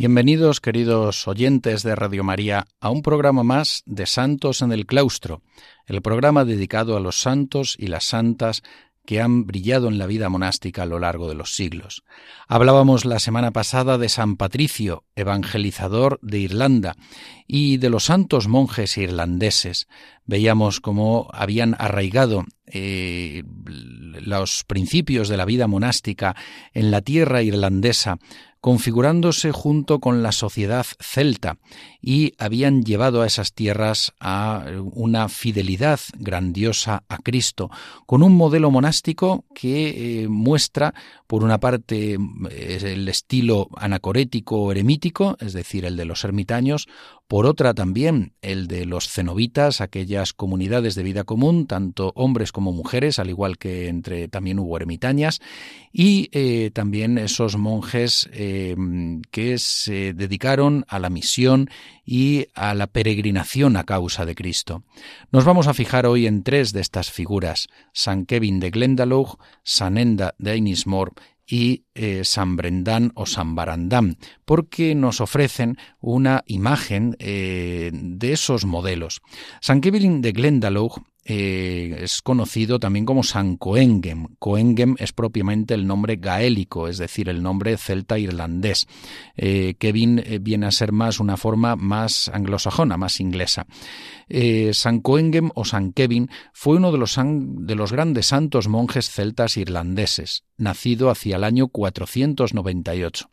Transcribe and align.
Bienvenidos, 0.00 0.62
queridos 0.62 1.28
oyentes 1.28 1.82
de 1.82 1.94
Radio 1.94 2.24
María, 2.24 2.66
a 2.80 2.88
un 2.88 3.02
programa 3.02 3.42
más 3.42 3.82
de 3.84 4.06
Santos 4.06 4.62
en 4.62 4.72
el 4.72 4.86
Claustro, 4.86 5.42
el 5.84 6.00
programa 6.00 6.46
dedicado 6.46 6.96
a 6.96 7.00
los 7.00 7.20
santos 7.20 7.76
y 7.78 7.88
las 7.88 8.04
santas 8.04 8.62
que 9.04 9.20
han 9.20 9.46
brillado 9.46 9.88
en 9.88 9.98
la 9.98 10.06
vida 10.06 10.30
monástica 10.30 10.84
a 10.84 10.86
lo 10.86 11.00
largo 11.00 11.28
de 11.28 11.34
los 11.34 11.54
siglos. 11.54 12.02
Hablábamos 12.48 13.04
la 13.04 13.18
semana 13.18 13.50
pasada 13.50 13.98
de 13.98 14.08
San 14.08 14.36
Patricio, 14.36 15.04
evangelizador 15.16 16.18
de 16.22 16.38
Irlanda, 16.38 16.94
y 17.46 17.76
de 17.76 17.90
los 17.90 18.04
santos 18.04 18.48
monjes 18.48 18.96
irlandeses. 18.96 19.86
Veíamos 20.24 20.80
cómo 20.80 21.28
habían 21.32 21.74
arraigado 21.78 22.44
eh, 22.66 23.42
los 23.66 24.64
principios 24.64 25.28
de 25.28 25.36
la 25.36 25.44
vida 25.44 25.66
monástica 25.66 26.36
en 26.72 26.90
la 26.90 27.02
tierra 27.02 27.42
irlandesa, 27.42 28.18
configurándose 28.60 29.52
junto 29.52 30.00
con 30.00 30.22
la 30.22 30.32
sociedad 30.32 30.86
celta 31.00 31.58
y 32.02 32.32
habían 32.38 32.82
llevado 32.82 33.22
a 33.22 33.26
esas 33.26 33.52
tierras 33.52 34.12
a 34.20 34.64
una 34.92 35.28
fidelidad 35.28 36.00
grandiosa 36.18 37.04
a 37.08 37.18
Cristo, 37.18 37.70
con 38.06 38.22
un 38.22 38.34
modelo 38.34 38.70
monástico 38.70 39.44
que 39.54 40.22
eh, 40.22 40.28
muestra, 40.28 40.94
por 41.26 41.44
una 41.44 41.60
parte, 41.60 42.18
el 42.50 43.08
estilo 43.08 43.68
anacorético 43.76 44.72
eremítico, 44.72 45.36
es 45.40 45.52
decir, 45.52 45.84
el 45.84 45.96
de 45.96 46.04
los 46.04 46.24
ermitaños, 46.24 46.88
por 47.28 47.46
otra 47.46 47.74
también 47.74 48.32
el 48.42 48.66
de 48.66 48.86
los 48.86 49.08
cenobitas, 49.08 49.80
aquellas 49.80 50.32
comunidades 50.32 50.96
de 50.96 51.04
vida 51.04 51.22
común, 51.22 51.68
tanto 51.68 52.10
hombres 52.16 52.50
como 52.50 52.72
mujeres, 52.72 53.20
al 53.20 53.30
igual 53.30 53.56
que 53.56 53.86
entre 53.86 54.26
también 54.26 54.58
hubo 54.58 54.76
ermitañas, 54.76 55.40
y 55.92 56.28
eh, 56.32 56.72
también 56.74 57.18
esos 57.18 57.56
monjes 57.56 58.28
eh, 58.32 58.74
que 59.30 59.58
se 59.58 60.12
dedicaron 60.12 60.84
a 60.88 60.98
la 60.98 61.08
misión 61.10 61.70
y 62.04 62.46
a 62.54 62.74
la 62.74 62.86
peregrinación 62.86 63.76
a 63.76 63.84
causa 63.84 64.24
de 64.24 64.34
Cristo. 64.34 64.82
Nos 65.30 65.44
vamos 65.44 65.66
a 65.66 65.74
fijar 65.74 66.06
hoy 66.06 66.26
en 66.26 66.42
tres 66.42 66.72
de 66.72 66.80
estas 66.80 67.10
figuras, 67.10 67.68
San 67.92 68.26
Kevin 68.26 68.60
de 68.60 68.70
Glendalough, 68.70 69.38
San 69.62 69.98
Enda 69.98 70.34
de 70.38 70.52
Ainismore 70.52 71.12
y 71.46 71.84
eh, 71.94 72.22
San 72.24 72.56
Brendan 72.56 73.10
o 73.16 73.26
San 73.26 73.54
Barandán, 73.56 74.18
porque 74.44 74.94
nos 74.94 75.20
ofrecen 75.20 75.78
una 76.00 76.44
imagen 76.46 77.16
eh, 77.18 77.90
de 77.92 78.32
esos 78.32 78.64
modelos. 78.64 79.20
San 79.60 79.80
Kevin 79.80 80.22
de 80.22 80.32
Glendalough 80.32 81.02
eh, 81.32 82.02
es 82.02 82.22
conocido 82.22 82.80
también 82.80 83.04
como 83.04 83.22
San 83.22 83.56
Coengem. 83.56 84.26
Coengem 84.40 84.96
es 84.98 85.12
propiamente 85.12 85.74
el 85.74 85.86
nombre 85.86 86.16
gaélico, 86.16 86.88
es 86.88 86.98
decir, 86.98 87.28
el 87.28 87.40
nombre 87.40 87.76
celta 87.76 88.18
irlandés. 88.18 88.88
Kevin 89.36 90.22
viene 90.42 90.66
a 90.66 90.70
ser 90.70 90.92
más 90.92 91.20
una 91.20 91.36
forma 91.36 91.76
más 91.76 92.28
anglosajona, 92.28 92.96
más 92.96 93.20
inglesa. 93.20 93.66
San 94.72 95.00
Coengem 95.00 95.50
o 95.54 95.64
San 95.64 95.92
Kevin 95.92 96.28
fue 96.52 96.76
uno 96.76 96.92
de 96.92 96.98
los, 96.98 97.16
de 97.16 97.74
los 97.74 97.92
grandes 97.92 98.26
santos 98.26 98.68
monjes 98.68 99.10
celtas 99.10 99.56
irlandeses, 99.56 100.44
nacido 100.56 101.10
hacia 101.10 101.36
el 101.36 101.44
año 101.44 101.68
498. 101.68 103.30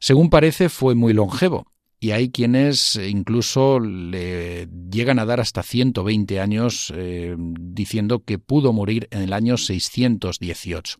Según 0.00 0.30
parece, 0.30 0.68
fue 0.68 0.94
muy 0.94 1.12
longevo, 1.12 1.69
y 2.00 2.12
hay 2.12 2.30
quienes 2.30 2.96
incluso 2.96 3.78
le 3.78 4.68
llegan 4.90 5.18
a 5.18 5.26
dar 5.26 5.38
hasta 5.38 5.62
120 5.62 6.40
años 6.40 6.90
eh, 6.96 7.36
diciendo 7.38 8.24
que 8.24 8.38
pudo 8.38 8.72
morir 8.72 9.06
en 9.10 9.20
el 9.20 9.34
año 9.34 9.58
618. 9.58 10.96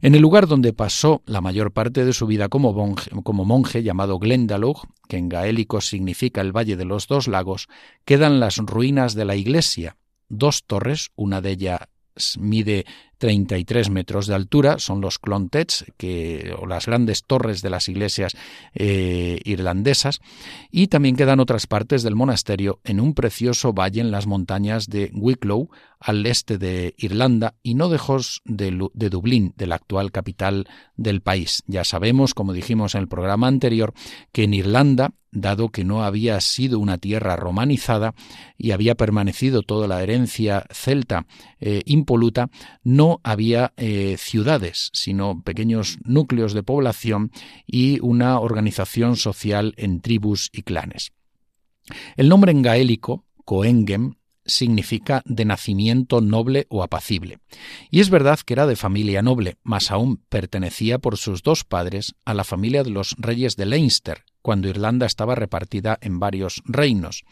En 0.00 0.14
el 0.14 0.22
lugar 0.22 0.46
donde 0.46 0.72
pasó 0.72 1.22
la 1.26 1.42
mayor 1.42 1.72
parte 1.72 2.06
de 2.06 2.14
su 2.14 2.26
vida 2.26 2.48
como 2.48 2.72
monje, 2.72 3.10
como 3.22 3.44
monje 3.44 3.82
llamado 3.82 4.18
Glendalough, 4.18 4.86
que 5.06 5.18
en 5.18 5.28
gaélico 5.28 5.82
significa 5.82 6.40
el 6.40 6.56
Valle 6.56 6.76
de 6.76 6.86
los 6.86 7.08
Dos 7.08 7.28
Lagos, 7.28 7.68
quedan 8.06 8.40
las 8.40 8.56
ruinas 8.56 9.14
de 9.14 9.26
la 9.26 9.36
iglesia, 9.36 9.98
dos 10.28 10.64
torres, 10.64 11.10
una 11.14 11.42
de 11.42 11.50
ellas 11.50 11.80
mide 12.38 12.86
33 13.18 13.90
metros 13.90 14.26
de 14.26 14.34
altura, 14.34 14.78
son 14.78 15.00
los 15.00 15.18
clontets, 15.18 15.84
que, 15.96 16.54
o 16.58 16.66
las 16.66 16.86
grandes 16.86 17.24
torres 17.24 17.62
de 17.62 17.70
las 17.70 17.88
iglesias 17.88 18.36
eh, 18.74 19.40
irlandesas, 19.44 20.20
y 20.70 20.88
también 20.88 21.16
quedan 21.16 21.40
otras 21.40 21.66
partes 21.66 22.02
del 22.02 22.14
monasterio 22.14 22.80
en 22.84 23.00
un 23.00 23.14
precioso 23.14 23.72
valle 23.72 24.00
en 24.00 24.10
las 24.10 24.26
montañas 24.26 24.88
de 24.88 25.10
Wicklow, 25.14 25.70
al 25.98 26.26
este 26.26 26.58
de 26.58 26.94
Irlanda, 26.98 27.54
y 27.62 27.74
no 27.74 27.90
lejos 27.90 28.42
de, 28.44 28.88
de 28.92 29.10
Dublín, 29.10 29.54
de 29.56 29.66
la 29.66 29.76
actual 29.76 30.12
capital 30.12 30.66
del 30.96 31.22
país. 31.22 31.62
Ya 31.66 31.84
sabemos, 31.84 32.34
como 32.34 32.52
dijimos 32.52 32.94
en 32.94 33.02
el 33.02 33.08
programa 33.08 33.48
anterior, 33.48 33.94
que 34.32 34.44
en 34.44 34.54
Irlanda 34.54 35.12
dado 35.40 35.68
que 35.68 35.84
no 35.84 36.02
había 36.02 36.40
sido 36.40 36.78
una 36.78 36.98
tierra 36.98 37.36
romanizada 37.36 38.14
y 38.56 38.70
había 38.70 38.94
permanecido 38.94 39.62
toda 39.62 39.86
la 39.86 40.02
herencia 40.02 40.66
celta 40.70 41.26
eh, 41.60 41.82
impoluta, 41.84 42.48
no 42.82 43.05
había 43.22 43.72
eh, 43.76 44.16
ciudades, 44.18 44.90
sino 44.92 45.42
pequeños 45.42 45.98
núcleos 46.04 46.52
de 46.52 46.62
población 46.62 47.30
y 47.66 47.98
una 48.00 48.40
organización 48.40 49.16
social 49.16 49.74
en 49.76 50.00
tribus 50.00 50.50
y 50.52 50.62
clanes. 50.62 51.12
El 52.16 52.28
nombre 52.28 52.52
en 52.52 52.62
gaélico, 52.62 53.24
Coengem, 53.44 54.14
significa 54.44 55.22
de 55.24 55.44
nacimiento 55.44 56.20
noble 56.20 56.66
o 56.68 56.82
apacible. 56.82 57.38
Y 57.90 58.00
es 58.00 58.10
verdad 58.10 58.38
que 58.44 58.54
era 58.54 58.66
de 58.66 58.76
familia 58.76 59.22
noble, 59.22 59.56
mas 59.62 59.90
aún 59.90 60.18
pertenecía 60.28 60.98
por 60.98 61.16
sus 61.16 61.42
dos 61.42 61.64
padres 61.64 62.14
a 62.24 62.34
la 62.34 62.44
familia 62.44 62.82
de 62.84 62.90
los 62.90 63.16
reyes 63.18 63.56
de 63.56 63.66
Leinster, 63.66 64.24
cuando 64.46 64.68
Irlanda 64.68 65.06
estaba 65.06 65.34
repartida 65.34 65.98
en 66.00 66.20
varios 66.20 66.62
reinos. 66.66 67.24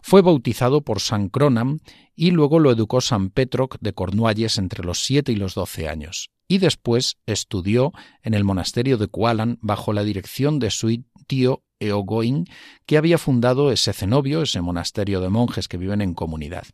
Fue 0.00 0.22
bautizado 0.22 0.82
por 0.82 1.00
San 1.00 1.28
Cronam 1.28 1.80
y 2.14 2.30
luego 2.30 2.60
lo 2.60 2.70
educó 2.70 3.00
San 3.00 3.30
Petroc 3.30 3.78
de 3.80 3.92
Cornualles 3.92 4.58
entre 4.58 4.84
los 4.84 5.02
siete 5.02 5.32
y 5.32 5.34
los 5.34 5.56
doce 5.56 5.88
años. 5.88 6.30
Y 6.46 6.58
después 6.58 7.16
estudió 7.26 7.90
en 8.22 8.34
el 8.34 8.44
monasterio 8.44 8.96
de 8.96 9.08
Kualan 9.08 9.58
bajo 9.60 9.92
la 9.92 10.04
dirección 10.04 10.60
de 10.60 10.70
su 10.70 11.02
tío 11.26 11.64
Eogoin, 11.80 12.44
que 12.86 12.96
había 12.96 13.18
fundado 13.18 13.72
ese 13.72 13.92
cenobio, 13.92 14.42
ese 14.42 14.60
monasterio 14.60 15.20
de 15.20 15.30
monjes 15.30 15.66
que 15.66 15.78
viven 15.78 16.00
en 16.00 16.14
comunidad. 16.14 16.66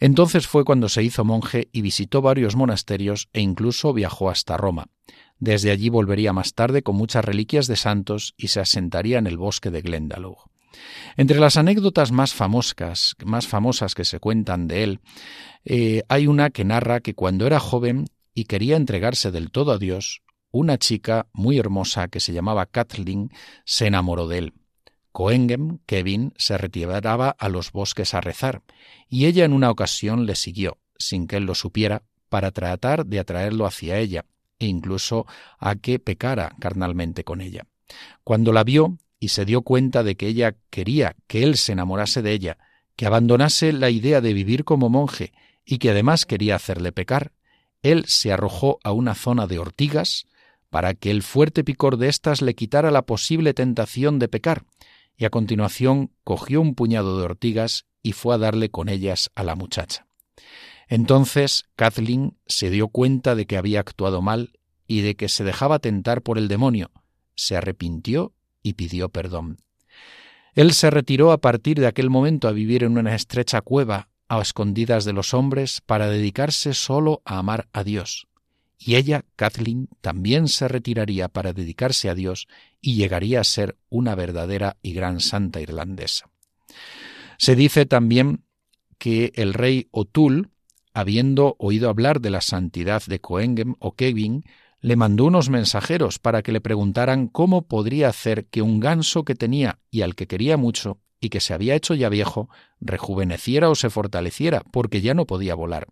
Entonces 0.00 0.48
fue 0.48 0.64
cuando 0.64 0.88
se 0.88 1.04
hizo 1.04 1.24
monje 1.24 1.68
y 1.70 1.82
visitó 1.82 2.20
varios 2.20 2.56
monasterios 2.56 3.28
e 3.32 3.42
incluso 3.42 3.92
viajó 3.92 4.28
hasta 4.28 4.56
Roma. 4.56 4.88
Desde 5.44 5.70
allí 5.70 5.90
volvería 5.90 6.32
más 6.32 6.54
tarde 6.54 6.82
con 6.82 6.96
muchas 6.96 7.22
reliquias 7.22 7.66
de 7.66 7.76
santos 7.76 8.32
y 8.38 8.48
se 8.48 8.60
asentaría 8.60 9.18
en 9.18 9.26
el 9.26 9.36
bosque 9.36 9.70
de 9.70 9.82
Glendalough. 9.82 10.48
Entre 11.18 11.38
las 11.38 11.58
anécdotas 11.58 12.12
más 12.12 12.32
famosas, 12.32 13.14
que 13.94 14.04
se 14.06 14.20
cuentan 14.20 14.68
de 14.68 14.84
él, 14.84 15.00
eh, 15.66 16.02
hay 16.08 16.28
una 16.28 16.48
que 16.48 16.64
narra 16.64 17.00
que 17.00 17.14
cuando 17.14 17.46
era 17.46 17.60
joven 17.60 18.06
y 18.32 18.44
quería 18.44 18.76
entregarse 18.76 19.30
del 19.30 19.50
todo 19.50 19.72
a 19.72 19.78
Dios, 19.78 20.22
una 20.50 20.78
chica 20.78 21.26
muy 21.34 21.58
hermosa 21.58 22.08
que 22.08 22.20
se 22.20 22.32
llamaba 22.32 22.64
Kathleen 22.64 23.28
se 23.66 23.86
enamoró 23.86 24.26
de 24.28 24.38
él. 24.38 24.54
Coengem, 25.12 25.80
Kevin, 25.84 26.32
se 26.38 26.56
retiraba 26.56 27.28
a 27.28 27.50
los 27.50 27.70
bosques 27.70 28.14
a 28.14 28.22
rezar, 28.22 28.62
y 29.10 29.26
ella 29.26 29.44
en 29.44 29.52
una 29.52 29.70
ocasión 29.70 30.24
le 30.24 30.36
siguió, 30.36 30.78
sin 30.98 31.26
que 31.26 31.36
él 31.36 31.44
lo 31.44 31.54
supiera, 31.54 32.02
para 32.30 32.50
tratar 32.50 33.04
de 33.04 33.20
atraerlo 33.20 33.66
hacia 33.66 33.98
ella, 33.98 34.24
e 34.58 34.66
incluso 34.66 35.26
a 35.58 35.74
que 35.76 35.98
pecara 35.98 36.54
carnalmente 36.60 37.24
con 37.24 37.40
ella. 37.40 37.66
Cuando 38.22 38.52
la 38.52 38.64
vio 38.64 38.98
y 39.18 39.28
se 39.28 39.44
dio 39.44 39.62
cuenta 39.62 40.02
de 40.02 40.16
que 40.16 40.26
ella 40.26 40.56
quería 40.70 41.16
que 41.26 41.42
él 41.42 41.56
se 41.56 41.72
enamorase 41.72 42.22
de 42.22 42.32
ella, 42.32 42.58
que 42.96 43.06
abandonase 43.06 43.72
la 43.72 43.90
idea 43.90 44.20
de 44.20 44.32
vivir 44.32 44.64
como 44.64 44.88
monje 44.88 45.32
y 45.64 45.78
que 45.78 45.90
además 45.90 46.26
quería 46.26 46.56
hacerle 46.56 46.92
pecar, 46.92 47.32
él 47.82 48.04
se 48.06 48.32
arrojó 48.32 48.78
a 48.82 48.92
una 48.92 49.14
zona 49.14 49.46
de 49.46 49.58
ortigas, 49.58 50.26
para 50.70 50.94
que 50.94 51.10
el 51.10 51.22
fuerte 51.22 51.62
picor 51.62 51.98
de 51.98 52.08
éstas 52.08 52.42
le 52.42 52.54
quitara 52.54 52.90
la 52.90 53.02
posible 53.02 53.54
tentación 53.54 54.18
de 54.18 54.26
pecar, 54.26 54.64
y 55.16 55.24
a 55.24 55.30
continuación 55.30 56.10
cogió 56.24 56.60
un 56.60 56.74
puñado 56.74 57.18
de 57.18 57.24
ortigas 57.24 57.86
y 58.02 58.12
fue 58.12 58.34
a 58.34 58.38
darle 58.38 58.70
con 58.70 58.88
ellas 58.88 59.30
a 59.34 59.44
la 59.44 59.54
muchacha. 59.54 60.06
Entonces 60.88 61.64
Kathleen 61.76 62.36
se 62.46 62.70
dio 62.70 62.88
cuenta 62.88 63.34
de 63.34 63.46
que 63.46 63.56
había 63.56 63.80
actuado 63.80 64.22
mal 64.22 64.58
y 64.86 65.00
de 65.00 65.16
que 65.16 65.28
se 65.28 65.44
dejaba 65.44 65.78
tentar 65.78 66.22
por 66.22 66.38
el 66.38 66.48
demonio, 66.48 66.90
se 67.34 67.56
arrepintió 67.56 68.32
y 68.62 68.74
pidió 68.74 69.08
perdón. 69.08 69.58
Él 70.54 70.72
se 70.72 70.90
retiró 70.90 71.32
a 71.32 71.40
partir 71.40 71.80
de 71.80 71.86
aquel 71.86 72.10
momento 72.10 72.46
a 72.48 72.52
vivir 72.52 72.84
en 72.84 72.96
una 72.96 73.14
estrecha 73.14 73.60
cueva 73.60 74.08
a 74.28 74.40
escondidas 74.40 75.04
de 75.04 75.12
los 75.12 75.34
hombres 75.34 75.80
para 75.84 76.08
dedicarse 76.08 76.74
solo 76.74 77.22
a 77.24 77.38
amar 77.38 77.68
a 77.72 77.84
Dios. 77.84 78.26
Y 78.78 78.96
ella, 78.96 79.24
Kathleen, 79.36 79.88
también 80.00 80.48
se 80.48 80.68
retiraría 80.68 81.28
para 81.28 81.52
dedicarse 81.52 82.08
a 82.10 82.14
Dios 82.14 82.48
y 82.80 82.96
llegaría 82.96 83.40
a 83.40 83.44
ser 83.44 83.76
una 83.88 84.14
verdadera 84.14 84.76
y 84.82 84.92
gran 84.92 85.20
santa 85.20 85.60
irlandesa. 85.60 86.30
Se 87.38 87.56
dice 87.56 87.86
también 87.86 88.44
que 88.98 89.32
el 89.34 89.54
rey 89.54 89.88
O'Toole, 89.90 90.48
habiendo 90.94 91.56
oído 91.58 91.90
hablar 91.90 92.20
de 92.20 92.30
la 92.30 92.40
santidad 92.40 93.02
de 93.06 93.20
Coengem 93.20 93.74
o 93.80 93.96
Kevin, 93.96 94.44
le 94.80 94.96
mandó 94.96 95.24
unos 95.24 95.50
mensajeros 95.50 96.18
para 96.18 96.42
que 96.42 96.52
le 96.52 96.60
preguntaran 96.60 97.26
cómo 97.26 97.66
podría 97.66 98.08
hacer 98.08 98.46
que 98.46 98.62
un 98.62 98.80
ganso 98.80 99.24
que 99.24 99.34
tenía 99.34 99.80
y 99.90 100.02
al 100.02 100.14
que 100.14 100.26
quería 100.26 100.56
mucho 100.56 101.00
y 101.20 101.30
que 101.30 101.40
se 101.40 101.54
había 101.54 101.74
hecho 101.74 101.94
ya 101.94 102.08
viejo, 102.08 102.48
rejuveneciera 102.80 103.70
o 103.70 103.74
se 103.74 103.90
fortaleciera, 103.90 104.62
porque 104.70 105.00
ya 105.00 105.14
no 105.14 105.26
podía 105.26 105.54
volar. 105.54 105.88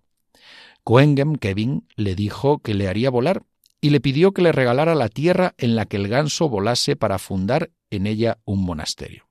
Coengem, 0.85 1.37
Kevin, 1.37 1.89
le 1.97 2.15
dijo 2.15 2.59
que 2.59 2.75
le 2.75 2.87
haría 2.87 3.11
volar 3.11 3.43
y 3.81 3.91
le 3.91 4.01
pidió 4.01 4.33
que 4.33 4.43
le 4.43 4.53
regalara 4.53 4.95
la 4.95 5.09
tierra 5.09 5.55
en 5.59 5.75
la 5.75 5.87
que 5.87 5.97
el 5.97 6.09
ganso 6.09 6.49
volase 6.49 6.95
para 6.95 7.19
fundar 7.19 7.71
en 7.91 8.07
ella 8.07 8.39
un 8.45 8.63
monasterio. 8.63 9.27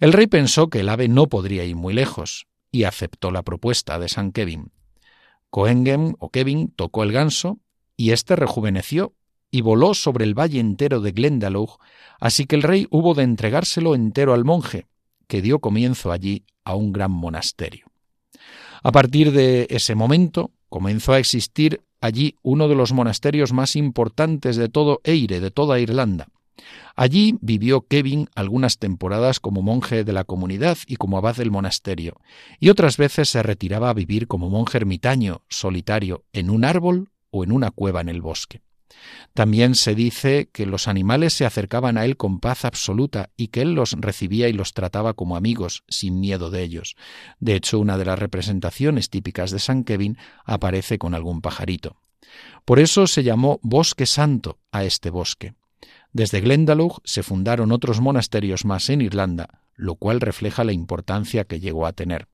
El 0.00 0.12
rey 0.12 0.26
pensó 0.26 0.70
que 0.70 0.80
el 0.80 0.88
ave 0.88 1.08
no 1.08 1.28
podría 1.28 1.64
ir 1.64 1.76
muy 1.76 1.94
lejos 1.94 2.46
y 2.72 2.84
aceptó 2.84 3.30
la 3.30 3.42
propuesta 3.42 3.98
de 3.98 4.08
San 4.08 4.32
Kevin. 4.32 4.72
Coengem 5.50 6.14
o 6.18 6.30
Kevin 6.30 6.72
tocó 6.74 7.02
el 7.04 7.12
ganso 7.12 7.58
y 7.96 8.10
éste 8.10 8.34
rejuveneció 8.34 9.12
y 9.50 9.60
voló 9.60 9.92
sobre 9.92 10.24
el 10.24 10.36
valle 10.36 10.58
entero 10.58 11.00
de 11.00 11.12
Glendalough, 11.12 11.78
así 12.18 12.46
que 12.46 12.56
el 12.56 12.62
rey 12.62 12.88
hubo 12.90 13.14
de 13.14 13.22
entregárselo 13.22 13.94
entero 13.94 14.32
al 14.32 14.44
monje, 14.44 14.86
que 15.28 15.42
dio 15.42 15.60
comienzo 15.60 16.10
allí 16.10 16.46
a 16.64 16.74
un 16.74 16.92
gran 16.92 17.10
monasterio. 17.10 17.92
A 18.82 18.90
partir 18.90 19.30
de 19.30 19.66
ese 19.70 19.94
momento 19.94 20.50
comenzó 20.70 21.12
a 21.12 21.18
existir 21.18 21.82
allí 22.00 22.36
uno 22.42 22.66
de 22.66 22.74
los 22.74 22.92
monasterios 22.92 23.52
más 23.52 23.76
importantes 23.76 24.56
de 24.56 24.70
todo 24.70 25.02
Eire, 25.04 25.38
de 25.40 25.50
toda 25.50 25.78
Irlanda, 25.78 26.28
Allí 26.94 27.36
vivió 27.40 27.86
Kevin 27.86 28.28
algunas 28.34 28.78
temporadas 28.78 29.40
como 29.40 29.62
monje 29.62 30.04
de 30.04 30.12
la 30.12 30.24
comunidad 30.24 30.78
y 30.86 30.96
como 30.96 31.18
abad 31.18 31.36
del 31.36 31.50
monasterio, 31.50 32.20
y 32.60 32.68
otras 32.68 32.96
veces 32.96 33.28
se 33.28 33.42
retiraba 33.42 33.90
a 33.90 33.94
vivir 33.94 34.28
como 34.28 34.50
monje 34.50 34.78
ermitaño, 34.78 35.42
solitario, 35.48 36.24
en 36.32 36.50
un 36.50 36.64
árbol 36.64 37.10
o 37.30 37.44
en 37.44 37.52
una 37.52 37.70
cueva 37.70 38.00
en 38.00 38.08
el 38.08 38.20
bosque. 38.20 38.60
También 39.34 39.74
se 39.74 39.94
dice 39.94 40.50
que 40.52 40.66
los 40.66 40.86
animales 40.86 41.32
se 41.32 41.46
acercaban 41.46 41.96
a 41.96 42.04
él 42.04 42.16
con 42.16 42.40
paz 42.40 42.64
absoluta 42.64 43.30
y 43.36 43.48
que 43.48 43.62
él 43.62 43.72
los 43.72 43.92
recibía 43.92 44.48
y 44.48 44.52
los 44.52 44.74
trataba 44.74 45.14
como 45.14 45.36
amigos, 45.36 45.84
sin 45.88 46.20
miedo 46.20 46.50
de 46.50 46.62
ellos. 46.62 46.96
De 47.40 47.54
hecho, 47.54 47.78
una 47.78 47.96
de 47.96 48.04
las 48.04 48.18
representaciones 48.18 49.10
típicas 49.10 49.50
de 49.50 49.58
San 49.58 49.84
Kevin 49.84 50.18
aparece 50.44 50.98
con 50.98 51.14
algún 51.14 51.40
pajarito. 51.40 51.96
Por 52.64 52.78
eso 52.78 53.06
se 53.06 53.22
llamó 53.22 53.58
Bosque 53.62 54.06
Santo 54.06 54.58
a 54.70 54.84
este 54.84 55.10
bosque. 55.10 55.54
Desde 56.12 56.40
Glendalough 56.40 57.00
se 57.04 57.22
fundaron 57.22 57.72
otros 57.72 58.00
monasterios 58.00 58.64
más 58.64 58.90
en 58.90 59.00
Irlanda, 59.00 59.62
lo 59.74 59.94
cual 59.94 60.20
refleja 60.20 60.64
la 60.64 60.72
importancia 60.72 61.44
que 61.44 61.60
llegó 61.60 61.86
a 61.86 61.92
tener. 61.92 62.28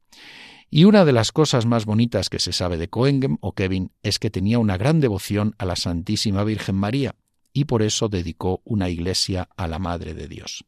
Y 0.71 0.85
una 0.85 1.05
de 1.05 1.13
las 1.13 1.33
cosas 1.33 1.65
más 1.65 1.87
bonitas 1.87 2.29
que 2.29 2.41
se 2.41 2.53
sabe 2.53 2.77
de 2.77 2.89
Coengem 2.89 3.39
o 3.41 3.53
Kevin 3.53 3.93
es 4.03 4.19
que 4.19 4.31
tenía 4.31 4.59
una 4.59 4.77
gran 4.77 5.01
devoción 5.01 5.55
a 5.59 5.65
la 5.65 5.77
Santísima 5.77 6.45
Virgen 6.45 6.75
María 6.75 7.15
y 7.53 7.65
por 7.65 7.83
eso 7.83 8.09
dedicó 8.09 8.61
una 8.65 8.91
iglesia 8.91 9.49
a 9.57 9.67
la 9.67 9.79
Madre 9.79 10.13
de 10.15 10.29
Dios. 10.29 10.65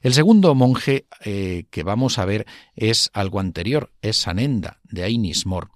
El 0.00 0.12
segundo 0.14 0.54
monje 0.56 1.06
eh, 1.24 1.66
que 1.70 1.84
vamos 1.84 2.18
a 2.18 2.24
ver 2.24 2.46
es 2.74 3.10
algo 3.12 3.38
anterior, 3.38 3.92
es 4.02 4.16
Sanenda 4.16 4.80
de 4.82 5.04
Ainismor 5.04 5.70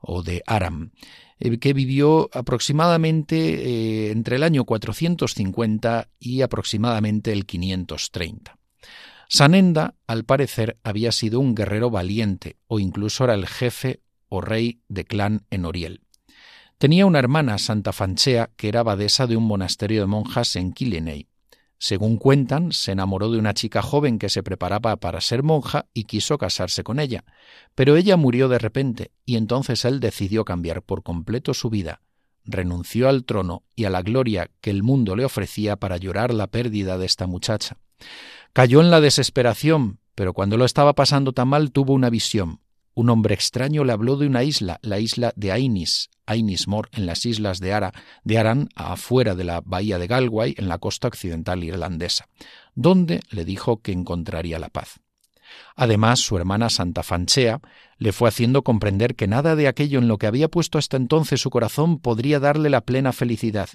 o 0.00 0.22
de 0.22 0.42
Aram. 0.46 0.92
Eh, 1.44 1.58
que 1.58 1.72
vivió 1.72 2.30
aproximadamente 2.32 3.36
eh, 3.36 4.12
entre 4.12 4.36
el 4.36 4.44
año 4.44 4.64
450 4.64 6.08
y 6.20 6.42
aproximadamente 6.42 7.32
el 7.32 7.46
530. 7.46 8.58
Sanenda, 9.28 9.96
al 10.06 10.24
parecer, 10.24 10.78
había 10.84 11.10
sido 11.10 11.40
un 11.40 11.56
guerrero 11.56 11.90
valiente 11.90 12.58
o 12.68 12.78
incluso 12.78 13.24
era 13.24 13.34
el 13.34 13.48
jefe 13.48 14.02
o 14.28 14.40
rey 14.40 14.82
de 14.88 15.04
clan 15.04 15.44
en 15.50 15.64
Oriel. 15.64 16.02
Tenía 16.78 17.06
una 17.06 17.18
hermana, 17.18 17.58
Santa 17.58 17.92
Fanchea, 17.92 18.50
que 18.56 18.68
era 18.68 18.80
abadesa 18.80 19.26
de 19.26 19.36
un 19.36 19.44
monasterio 19.44 20.00
de 20.00 20.06
monjas 20.06 20.54
en 20.54 20.72
Killeney. 20.72 21.26
Según 21.84 22.16
cuentan, 22.16 22.70
se 22.70 22.92
enamoró 22.92 23.28
de 23.28 23.40
una 23.40 23.54
chica 23.54 23.82
joven 23.82 24.20
que 24.20 24.28
se 24.28 24.44
preparaba 24.44 24.94
para 24.98 25.20
ser 25.20 25.42
monja 25.42 25.86
y 25.92 26.04
quiso 26.04 26.38
casarse 26.38 26.84
con 26.84 27.00
ella, 27.00 27.24
pero 27.74 27.96
ella 27.96 28.16
murió 28.16 28.48
de 28.48 28.60
repente 28.60 29.10
y 29.26 29.34
entonces 29.34 29.84
él 29.84 29.98
decidió 29.98 30.44
cambiar 30.44 30.82
por 30.82 31.02
completo 31.02 31.54
su 31.54 31.70
vida, 31.70 32.00
renunció 32.44 33.08
al 33.08 33.24
trono 33.24 33.64
y 33.74 33.86
a 33.86 33.90
la 33.90 34.02
gloria 34.02 34.48
que 34.60 34.70
el 34.70 34.84
mundo 34.84 35.16
le 35.16 35.24
ofrecía 35.24 35.74
para 35.74 35.96
llorar 35.96 36.32
la 36.32 36.46
pérdida 36.46 36.98
de 36.98 37.06
esta 37.06 37.26
muchacha. 37.26 37.78
Cayó 38.52 38.80
en 38.80 38.92
la 38.92 39.00
desesperación, 39.00 39.98
pero 40.14 40.34
cuando 40.34 40.56
lo 40.56 40.64
estaba 40.64 40.92
pasando 40.92 41.32
tan 41.32 41.48
mal 41.48 41.72
tuvo 41.72 41.94
una 41.94 42.10
visión. 42.10 42.60
Un 42.94 43.08
hombre 43.08 43.34
extraño 43.34 43.84
le 43.84 43.92
habló 43.92 44.16
de 44.16 44.26
una 44.26 44.42
isla, 44.42 44.78
la 44.82 44.98
isla 44.98 45.32
de 45.34 45.50
Ainis, 45.50 46.10
Ainismore, 46.26 46.90
en 46.92 47.06
las 47.06 47.24
islas 47.24 47.58
de, 47.58 47.72
Ara, 47.72 47.92
de 48.22 48.38
Aran, 48.38 48.68
afuera 48.74 49.34
de 49.34 49.44
la 49.44 49.62
bahía 49.64 49.98
de 49.98 50.06
Galway, 50.06 50.54
en 50.58 50.68
la 50.68 50.78
costa 50.78 51.08
occidental 51.08 51.64
irlandesa, 51.64 52.28
donde 52.74 53.20
le 53.30 53.44
dijo 53.44 53.80
que 53.80 53.92
encontraría 53.92 54.58
la 54.58 54.68
paz. 54.68 55.00
Además, 55.74 56.20
su 56.20 56.36
hermana 56.36 56.70
Santa 56.70 57.02
Fanchea 57.02 57.60
le 57.98 58.12
fue 58.12 58.28
haciendo 58.28 58.62
comprender 58.62 59.14
que 59.14 59.26
nada 59.26 59.56
de 59.56 59.68
aquello 59.68 59.98
en 59.98 60.08
lo 60.08 60.18
que 60.18 60.26
había 60.26 60.48
puesto 60.48 60.78
hasta 60.78 60.96
entonces 60.96 61.40
su 61.40 61.50
corazón 61.50 61.98
podría 61.98 62.40
darle 62.40 62.68
la 62.68 62.82
plena 62.82 63.12
felicidad, 63.12 63.68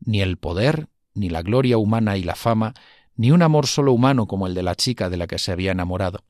ni 0.00 0.20
el 0.20 0.36
poder, 0.36 0.88
ni 1.14 1.28
la 1.30 1.42
gloria 1.42 1.78
humana 1.78 2.16
y 2.16 2.22
la 2.22 2.34
fama, 2.34 2.74
ni 3.16 3.30
un 3.30 3.42
amor 3.42 3.66
solo 3.66 3.92
humano 3.92 4.26
como 4.26 4.46
el 4.46 4.54
de 4.54 4.62
la 4.62 4.74
chica 4.74 5.10
de 5.10 5.16
la 5.16 5.26
que 5.26 5.38
se 5.38 5.52
había 5.52 5.72
enamorado. 5.72 6.24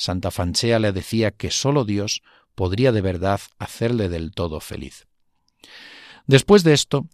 Santa 0.00 0.30
Fanchea 0.30 0.78
le 0.78 0.92
decía 0.92 1.30
que 1.30 1.50
sólo 1.50 1.84
Dios 1.84 2.22
podría 2.54 2.90
de 2.90 3.02
verdad 3.02 3.38
hacerle 3.58 4.08
del 4.08 4.30
todo 4.30 4.58
feliz. 4.60 5.06
Después 6.26 6.64
de 6.64 6.72
esto, 6.72 7.06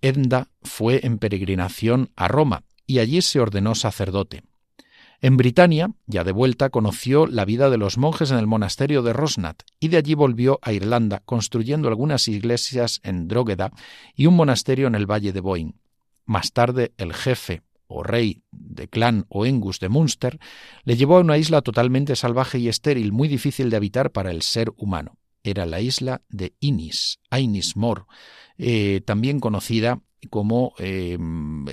Edda 0.00 0.48
fue 0.62 1.04
en 1.04 1.18
peregrinación 1.18 2.10
a 2.16 2.26
Roma 2.26 2.64
y 2.86 3.00
allí 3.00 3.20
se 3.20 3.38
ordenó 3.38 3.74
sacerdote. 3.74 4.44
En 5.20 5.36
Britania, 5.36 5.90
ya 6.06 6.24
de 6.24 6.32
vuelta, 6.32 6.70
conoció 6.70 7.26
la 7.26 7.44
vida 7.44 7.68
de 7.68 7.76
los 7.76 7.98
monjes 7.98 8.30
en 8.30 8.38
el 8.38 8.46
monasterio 8.46 9.02
de 9.02 9.12
Rosnat 9.12 9.64
y 9.78 9.88
de 9.88 9.98
allí 9.98 10.14
volvió 10.14 10.58
a 10.62 10.72
Irlanda, 10.72 11.20
construyendo 11.26 11.88
algunas 11.88 12.28
iglesias 12.28 13.00
en 13.02 13.28
Drogheda 13.28 13.72
y 14.14 14.24
un 14.24 14.36
monasterio 14.36 14.86
en 14.86 14.94
el 14.94 15.04
valle 15.04 15.34
de 15.34 15.40
Boyne. 15.40 15.74
Más 16.24 16.52
tarde, 16.52 16.94
el 16.96 17.12
jefe 17.12 17.62
o 17.86 18.02
rey 18.02 18.42
de 18.50 18.88
clan 18.88 19.26
o 19.28 19.46
engus 19.46 19.80
de 19.80 19.88
Munster, 19.88 20.38
le 20.84 20.96
llevó 20.96 21.16
a 21.16 21.20
una 21.20 21.38
isla 21.38 21.62
totalmente 21.62 22.16
salvaje 22.16 22.58
y 22.58 22.68
estéril, 22.68 23.12
muy 23.12 23.28
difícil 23.28 23.70
de 23.70 23.76
habitar 23.76 24.12
para 24.12 24.30
el 24.30 24.42
ser 24.42 24.72
humano. 24.76 25.18
Era 25.46 25.64
la 25.64 25.80
isla 25.80 26.22
de 26.28 26.54
Inis, 26.60 27.20
Ainis 27.30 27.76
Mor, 27.76 28.06
eh, 28.58 29.00
también 29.04 29.40
conocida 29.40 30.02
como 30.28 30.74
eh, 30.78 31.18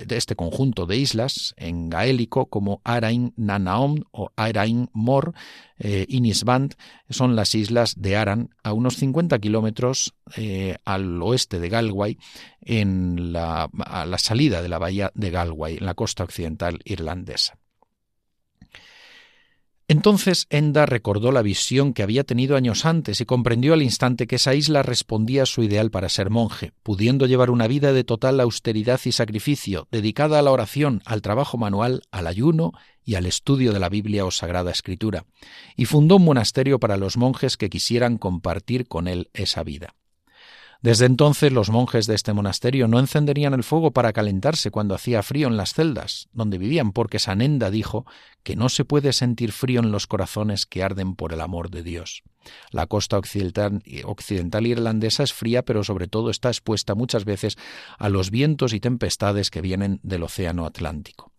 este 0.10 0.36
conjunto 0.36 0.86
de 0.86 0.98
islas 0.98 1.54
en 1.58 1.90
gaélico 1.90 2.48
como 2.48 2.82
Arain 2.84 3.34
Nanaom 3.36 4.04
o 4.12 4.30
Arain 4.36 4.90
Mor, 4.94 5.34
eh, 5.80 6.06
Inisband, 6.08 6.76
son 7.10 7.36
las 7.36 7.56
islas 7.56 7.96
de 7.98 8.16
Aran 8.16 8.50
a 8.64 8.74
unos 8.74 8.96
50 8.98 9.40
kilómetros 9.40 10.14
eh, 10.38 10.78
al 10.86 11.22
oeste 11.22 11.60
de 11.60 11.70
Galway, 11.70 12.18
en 12.62 13.34
a 13.36 14.06
la 14.06 14.18
salida 14.18 14.62
de 14.62 14.70
la 14.70 14.78
bahía 14.78 15.12
de 15.16 15.32
Galway, 15.32 15.78
en 15.78 15.86
la 15.86 15.96
costa 15.96 16.24
occidental 16.24 16.80
irlandesa. 16.86 17.63
Entonces 19.90 20.48
Enda 20.50 20.86
recordó 20.86 21.32
la 21.34 21.42
visión 21.42 21.94
que 21.94 22.04
había 22.04 22.24
tenido 22.24 22.56
años 22.56 22.86
antes 22.86 23.20
y 23.20 23.26
comprendió 23.26 23.74
al 23.74 23.82
instante 23.82 24.28
que 24.28 24.38
esa 24.38 24.56
isla 24.56 24.82
respondía 24.82 25.44
a 25.44 25.46
su 25.46 25.62
ideal 25.62 25.92
para 25.92 26.08
ser 26.08 26.30
monje, 26.30 26.72
pudiendo 26.84 27.26
llevar 27.26 27.50
una 27.50 27.68
vida 27.68 27.92
de 27.92 28.06
total 28.06 28.40
austeridad 28.40 29.00
y 29.04 29.12
sacrificio, 29.12 29.88
dedicada 29.92 30.40
a 30.40 30.42
la 30.42 30.52
oración, 30.52 31.02
al 31.06 31.22
trabajo 31.22 31.58
manual, 31.58 32.02
al 32.12 32.28
ayuno 32.28 32.72
y 33.04 33.16
al 33.16 33.26
estudio 33.26 33.74
de 33.74 33.80
la 33.80 33.90
Biblia 33.90 34.26
o 34.26 34.32
Sagrada 34.32 34.72
Escritura, 34.72 35.26
y 35.76 35.86
fundó 35.86 36.16
un 36.16 36.26
monasterio 36.26 36.80
para 36.80 36.96
los 36.96 37.18
monjes 37.18 37.58
que 37.58 37.70
quisieran 37.70 38.18
compartir 38.18 38.88
con 38.88 39.10
él 39.10 39.30
esa 39.34 39.64
vida. 39.64 39.96
Desde 40.84 41.06
entonces 41.06 41.54
los 41.54 41.70
monjes 41.70 42.08
de 42.08 42.16
este 42.16 42.34
monasterio 42.34 42.90
no 42.90 43.00
encenderían 43.00 43.54
el 43.54 43.64
fuego 43.64 43.92
para 43.92 44.12
calentarse 44.12 44.70
cuando 44.70 44.94
hacía 44.94 45.24
frío 45.24 45.48
en 45.48 45.56
las 45.56 45.74
celdas 45.74 46.28
donde 46.34 46.58
vivían, 46.58 46.92
porque 46.92 47.20
Sanenda 47.20 47.72
dijo 47.72 48.06
que 48.44 48.58
no 48.58 48.68
se 48.68 48.84
puede 48.84 49.14
sentir 49.14 49.54
frío 49.54 49.80
en 49.80 49.94
los 49.94 50.08
corazones 50.08 50.66
que 50.66 50.84
arden 50.84 51.16
por 51.16 51.32
el 51.32 51.40
amor 51.40 51.70
de 51.70 51.84
Dios. 51.84 52.24
La 52.70 52.86
costa 52.86 53.18
occidental, 53.18 53.82
occidental 54.04 54.68
irlandesa 54.68 55.24
es 55.24 55.32
fría, 55.32 55.64
pero 55.64 55.86
sobre 55.86 56.10
todo 56.10 56.30
está 56.30 56.50
expuesta 56.50 56.96
muchas 56.96 57.24
veces 57.24 57.58
a 57.98 58.10
los 58.10 58.30
vientos 58.30 58.74
y 58.74 58.82
tempestades 58.82 59.52
que 59.52 59.62
vienen 59.62 60.02
del 60.04 60.24
océano 60.24 60.66
Atlántico. 60.66 61.33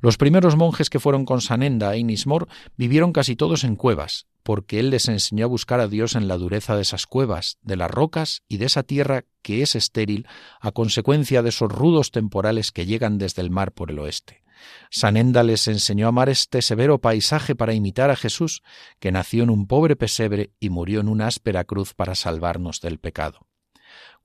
Los 0.00 0.16
primeros 0.16 0.56
monjes 0.56 0.90
que 0.90 1.00
fueron 1.00 1.24
con 1.24 1.40
Sanenda 1.40 1.90
a 1.90 1.96
Inismor 1.96 2.48
vivieron 2.76 3.12
casi 3.12 3.36
todos 3.36 3.64
en 3.64 3.76
cuevas, 3.76 4.26
porque 4.42 4.78
él 4.78 4.90
les 4.90 5.08
enseñó 5.08 5.46
a 5.46 5.48
buscar 5.48 5.80
a 5.80 5.88
Dios 5.88 6.14
en 6.14 6.28
la 6.28 6.36
dureza 6.36 6.76
de 6.76 6.82
esas 6.82 7.06
cuevas, 7.06 7.58
de 7.62 7.76
las 7.76 7.90
rocas 7.90 8.42
y 8.48 8.58
de 8.58 8.66
esa 8.66 8.82
tierra 8.82 9.24
que 9.42 9.62
es 9.62 9.74
estéril 9.74 10.26
a 10.60 10.72
consecuencia 10.72 11.42
de 11.42 11.48
esos 11.48 11.70
rudos 11.70 12.10
temporales 12.10 12.70
que 12.70 12.86
llegan 12.86 13.18
desde 13.18 13.42
el 13.42 13.50
mar 13.50 13.72
por 13.72 13.90
el 13.90 13.98
oeste. 13.98 14.42
Sanenda 14.90 15.42
les 15.42 15.68
enseñó 15.68 16.06
a 16.06 16.08
amar 16.10 16.28
este 16.28 16.62
severo 16.62 16.98
paisaje 16.98 17.54
para 17.54 17.74
imitar 17.74 18.10
a 18.10 18.16
Jesús, 18.16 18.62
que 18.98 19.12
nació 19.12 19.42
en 19.42 19.50
un 19.50 19.66
pobre 19.66 19.96
pesebre 19.96 20.52
y 20.60 20.70
murió 20.70 21.00
en 21.00 21.08
una 21.08 21.26
áspera 21.26 21.64
cruz 21.64 21.94
para 21.94 22.14
salvarnos 22.14 22.80
del 22.80 22.98
pecado. 22.98 23.46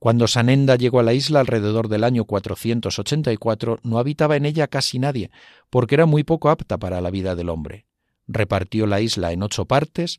Cuando 0.00 0.26
Sanenda 0.26 0.74
llegó 0.74 0.98
a 0.98 1.04
la 1.04 1.12
isla 1.12 1.38
alrededor 1.38 1.86
del 1.88 2.02
año 2.02 2.24
484, 2.24 3.78
no 3.84 3.98
habitaba 3.98 4.34
en 4.34 4.46
ella 4.46 4.66
casi 4.66 4.98
nadie, 4.98 5.30
porque 5.70 5.94
era 5.94 6.06
muy 6.06 6.24
poco 6.24 6.50
apta 6.50 6.76
para 6.78 7.00
la 7.00 7.10
vida 7.10 7.36
del 7.36 7.50
hombre 7.50 7.86
repartió 8.32 8.86
la 8.86 9.00
isla 9.00 9.32
en 9.32 9.42
ocho 9.42 9.64
partes 9.64 10.18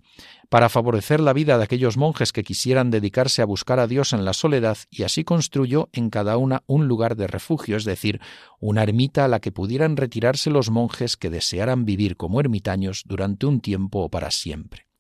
para 0.50 0.70
favorecer 0.70 1.20
la 1.20 1.34
vida 1.34 1.58
de 1.58 1.64
aquellos 1.64 1.98
monjes 1.98 2.34
que 2.34 2.44
quisieran 2.44 2.92
dedicarse 2.92 3.42
a 3.42 3.46
buscar 3.46 3.80
a 3.80 3.88
Dios 3.88 4.14
en 4.14 4.26
la 4.26 4.34
soledad 4.34 4.78
y 4.90 5.04
así 5.04 5.24
construyó 5.24 5.90
en 5.94 6.10
cada 6.10 6.38
una 6.38 6.64
un 6.68 6.88
lugar 6.88 7.16
de 7.16 7.28
refugio, 7.28 7.78
es 7.78 7.86
decir, 7.86 8.20
una 8.60 8.84
ermita 8.84 9.26
a 9.26 9.28
la 9.28 9.40
que 9.40 9.52
pudieran 9.52 9.98
retirarse 9.98 10.50
los 10.50 10.70
monjes 10.70 11.16
que 11.16 11.30
desearan 11.30 11.86
vivir 11.86 12.18
como 12.18 12.40
ermitaños 12.40 13.04
durante 13.06 13.46
un 13.46 13.62
tiempo 13.62 14.00
o 14.00 14.10
para 14.10 14.32
siempre. 14.32 14.91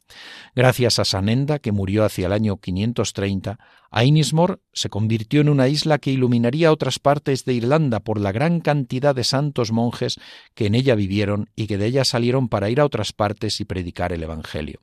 Gracias 0.55 0.99
a 0.99 1.05
Sanenda, 1.05 1.59
que 1.59 1.71
murió 1.71 2.03
hacia 2.03 2.27
el 2.27 2.33
año 2.33 2.57
530, 2.57 3.59
Ainismor 3.89 4.61
se 4.73 4.89
convirtió 4.89 5.41
en 5.41 5.49
una 5.49 5.67
isla 5.67 5.97
que 5.97 6.11
iluminaría 6.11 6.71
otras 6.71 6.99
partes 6.99 7.45
de 7.45 7.53
Irlanda 7.53 7.99
por 7.99 8.19
la 8.19 8.31
gran 8.31 8.61
cantidad 8.61 9.13
de 9.13 9.23
santos 9.23 9.71
monjes 9.71 10.19
que 10.53 10.67
en 10.67 10.75
ella 10.75 10.95
vivieron 10.95 11.49
y 11.55 11.67
que 11.67 11.77
de 11.77 11.87
ella 11.87 12.05
salieron 12.05 12.47
para 12.47 12.69
ir 12.69 12.79
a 12.79 12.85
otras 12.85 13.11
partes 13.13 13.59
y 13.59 13.65
predicar 13.65 14.13
el 14.13 14.23
Evangelio. 14.23 14.81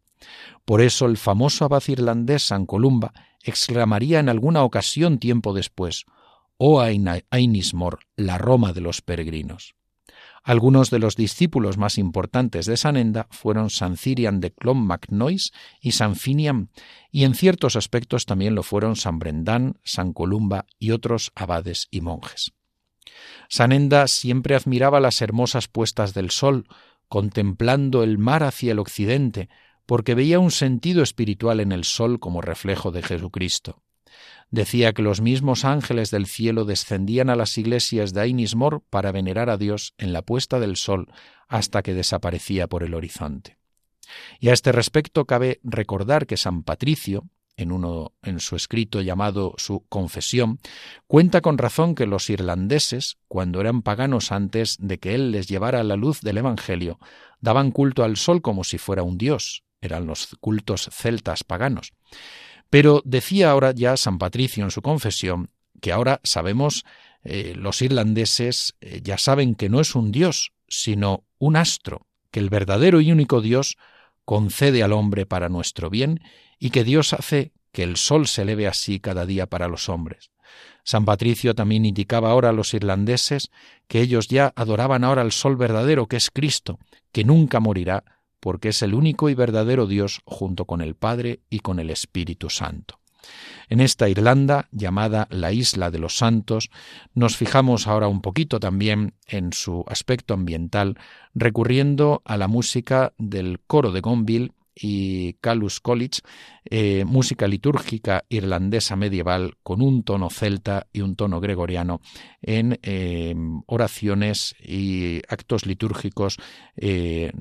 Por 0.65 0.83
eso 0.83 1.07
el 1.07 1.17
famoso 1.17 1.65
abad 1.65 1.83
irlandés 1.87 2.43
San 2.43 2.67
Columba 2.67 3.13
exclamaría 3.43 4.21
en 4.21 4.29
alguna 4.29 4.63
ocasión 4.63 5.19
tiempo 5.19 5.55
después, 5.55 6.05
Oh 6.57 6.81
Ainismor, 6.81 8.01
la 8.17 8.37
Roma 8.37 8.73
de 8.73 8.81
los 8.81 9.01
peregrinos. 9.01 9.78
Algunos 10.43 10.91
de 10.91 10.99
los 10.99 11.17
discípulos 11.17 11.79
más 11.79 11.99
importantes 11.99 12.67
de 12.67 12.77
Sanenda 12.77 13.27
fueron 13.31 13.71
San 13.71 13.97
Cirian 13.97 14.41
de 14.41 14.53
Clonmacnois 14.53 15.53
y 15.81 15.93
San 15.93 16.17
Finian, 16.17 16.71
y 17.11 17.25
en 17.25 17.35
ciertos 17.35 17.77
aspectos 17.77 18.25
también 18.27 18.55
lo 18.55 18.63
fueron 18.63 18.97
San 18.97 19.19
Brendan, 19.19 19.79
San 19.85 20.13
Columba 20.13 20.67
y 20.79 20.93
otros 20.93 21.33
abades 21.35 21.89
y 21.91 22.01
monjes. 22.01 22.53
Sanenda 23.49 24.07
siempre 24.07 24.55
admiraba 24.55 25.01
las 25.01 25.21
hermosas 25.23 25.69
puestas 25.69 26.15
del 26.15 26.31
sol, 26.31 26.67
contemplando 27.09 28.03
el 28.03 28.19
mar 28.19 28.43
hacia 28.43 28.73
el 28.73 28.79
occidente, 28.79 29.49
porque 29.87 30.15
veía 30.15 30.39
un 30.39 30.51
sentido 30.51 31.03
espiritual 31.03 31.61
en 31.61 31.73
el 31.73 31.85
sol 31.85 32.21
como 32.21 32.43
reflejo 32.43 32.91
de 32.91 33.03
Jesucristo 33.03 33.83
decía 34.51 34.93
que 34.93 35.03
los 35.03 35.21
mismos 35.21 35.65
ángeles 35.65 36.11
del 36.11 36.27
cielo 36.27 36.65
descendían 36.65 37.31
a 37.31 37.37
las 37.37 37.57
iglesias 37.59 38.13
de 38.13 38.23
Ainismor 38.23 38.83
para 38.91 39.13
venerar 39.13 39.51
a 39.51 39.57
Dios 39.57 39.95
en 39.99 40.13
la 40.13 40.23
puesta 40.23 40.61
del 40.61 40.77
sol 40.77 41.09
hasta 41.49 41.83
que 41.83 41.95
desaparecía 41.95 42.67
por 42.67 42.83
el 42.83 42.95
horizonte. 42.95 43.59
Y 44.41 44.49
a 44.49 44.53
este 44.53 44.73
respecto 44.73 45.27
cabe 45.27 45.61
recordar 45.63 46.27
que 46.27 46.37
San 46.37 46.63
Patricio, 46.63 47.29
en 47.57 47.73
uno 47.73 48.13
en 48.23 48.41
su 48.41 48.57
escrito 48.57 49.01
llamado 49.01 49.55
su 49.57 49.85
Confesión, 49.89 50.59
cuenta 51.07 51.41
con 51.41 51.59
razón 51.59 51.95
que 51.95 52.07
los 52.07 52.31
irlandeses, 52.31 53.19
cuando 53.29 53.61
eran 53.61 53.83
paganos 53.83 54.33
antes 54.33 54.77
de 54.81 54.99
que 54.99 55.15
él 55.15 55.33
les 55.33 55.49
llevara 55.49 55.83
la 55.83 55.97
luz 55.97 56.21
del 56.21 56.39
Evangelio, 56.39 56.99
daban 57.41 57.71
culto 57.71 58.05
al 58.05 58.17
sol 58.17 58.43
como 58.43 58.65
si 58.65 58.79
fuera 58.79 59.03
un 59.03 59.19
dios, 59.19 59.65
eran 59.81 60.07
los 60.07 60.37
cultos 60.41 60.89
celtas 60.93 61.45
paganos. 61.45 61.93
Pero 62.71 63.03
decía 63.05 63.51
ahora 63.51 63.73
ya 63.73 63.97
San 63.97 64.19
Patricio 64.19 64.65
en 64.65 64.71
su 64.71 64.83
confesión 64.83 65.51
que 65.81 65.93
ahora 65.93 66.21
sabemos, 66.25 66.85
eh, 67.23 67.55
los 67.57 67.83
irlandeses 67.83 68.75
eh, 68.81 69.01
ya 69.03 69.19
saben 69.19 69.55
que 69.55 69.69
no 69.69 69.81
es 69.81 69.95
un 69.95 70.13
dios, 70.13 70.53
sino 70.69 71.25
un 71.39 71.57
astro, 71.57 72.07
que 72.31 72.41
el 72.41 72.51
verdadero 72.51 73.01
y 73.01 73.13
único 73.13 73.41
Dios 73.41 73.77
concede 74.25 74.83
al 74.83 74.93
hombre 74.93 75.25
para 75.25 75.49
nuestro 75.49 75.89
bien 75.89 76.21
y 76.59 76.71
que 76.71 76.85
Dios 76.85 77.13
hace 77.13 77.53
que 77.73 77.83
el 77.83 77.97
sol 77.97 78.27
se 78.27 78.43
eleve 78.43 78.67
así 78.67 79.01
cada 79.01 79.25
día 79.25 79.47
para 79.47 79.69
los 79.69 79.89
hombres. 79.89 80.31
San 80.85 81.05
Patricio 81.05 81.55
también 81.55 81.85
indicaba 81.85 82.31
ahora 82.31 82.49
a 82.49 82.53
los 82.53 82.73
irlandeses 82.75 83.51
que 83.87 84.01
ellos 84.01 84.29
ya 84.29 84.53
adoraban 84.57 85.05
ahora 85.05 85.23
al 85.23 85.33
sol 85.33 85.57
verdadero, 85.57 86.07
que 86.07 86.17
es 86.17 86.31
Cristo, 86.31 86.79
que 87.13 87.25
nunca 87.25 87.61
morirá 87.61 88.05
porque 88.41 88.69
es 88.69 88.83
el 88.83 88.95
único 88.95 89.29
y 89.29 89.35
verdadero 89.35 89.87
Dios 89.87 90.21
junto 90.25 90.65
con 90.65 90.81
el 90.81 90.95
Padre 90.95 91.41
y 91.51 91.61
con 91.61 91.79
el 91.79 91.91
Espíritu 91.91 92.51
Santo. 92.51 92.99
En 93.69 93.81
esta 93.81 94.09
Irlanda, 94.09 94.69
llamada 94.73 95.27
la 95.31 95.53
Isla 95.53 95.91
de 95.91 95.99
los 95.99 96.17
Santos, 96.17 96.71
nos 97.15 97.37
fijamos 97.37 97.87
ahora 97.87 98.09
un 98.09 98.23
poquito 98.23 98.61
también 98.61 99.15
en 99.27 99.53
su 99.53 99.85
aspecto 99.89 100.35
ambiental, 100.35 100.99
recurriendo 101.35 102.23
a 102.25 102.37
la 102.37 102.49
música 102.49 103.13
del 103.19 103.61
coro 103.67 103.93
de 103.93 104.01
Gonville 104.01 104.53
y 104.81 105.35
Calus 105.35 105.81
College, 105.81 106.21
eh, 106.65 107.05
música 107.05 107.47
litúrgica 107.47 108.25
irlandesa 108.29 108.97
medieval 108.97 109.55
con 109.63 109.83
un 109.83 110.03
tono 110.03 110.31
celta 110.31 110.87
y 110.93 111.01
un 111.01 111.17
tono 111.17 111.41
gregoriano 111.41 112.01
en 112.43 112.79
eh, 112.83 113.35
oraciones 113.67 114.55
y 114.61 115.19
actos 115.29 115.67
litúrgicos 115.67 116.37
eh, 116.77 117.33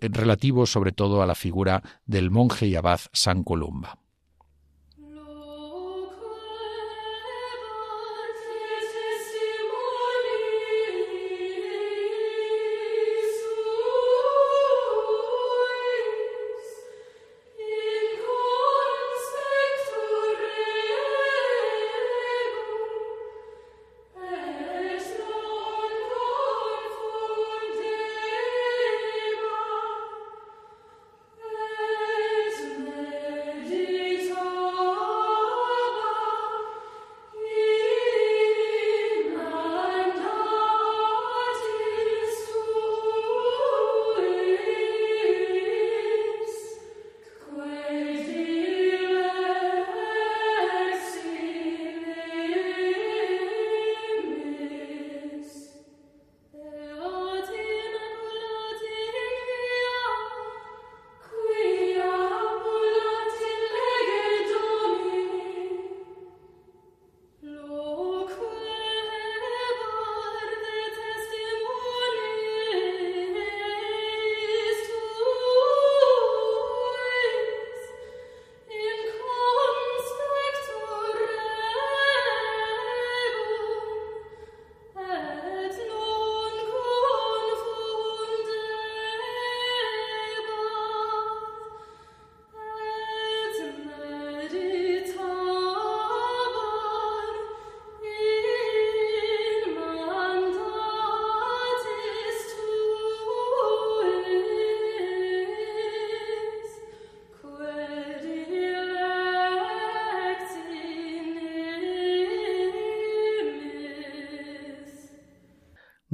relativos 0.00 0.70
sobre 0.70 0.92
todo 0.92 1.22
a 1.22 1.26
la 1.26 1.34
figura 1.34 1.82
del 2.04 2.30
monje 2.30 2.66
y 2.66 2.76
abad 2.76 3.00
San 3.12 3.42
Columba. 3.42 3.98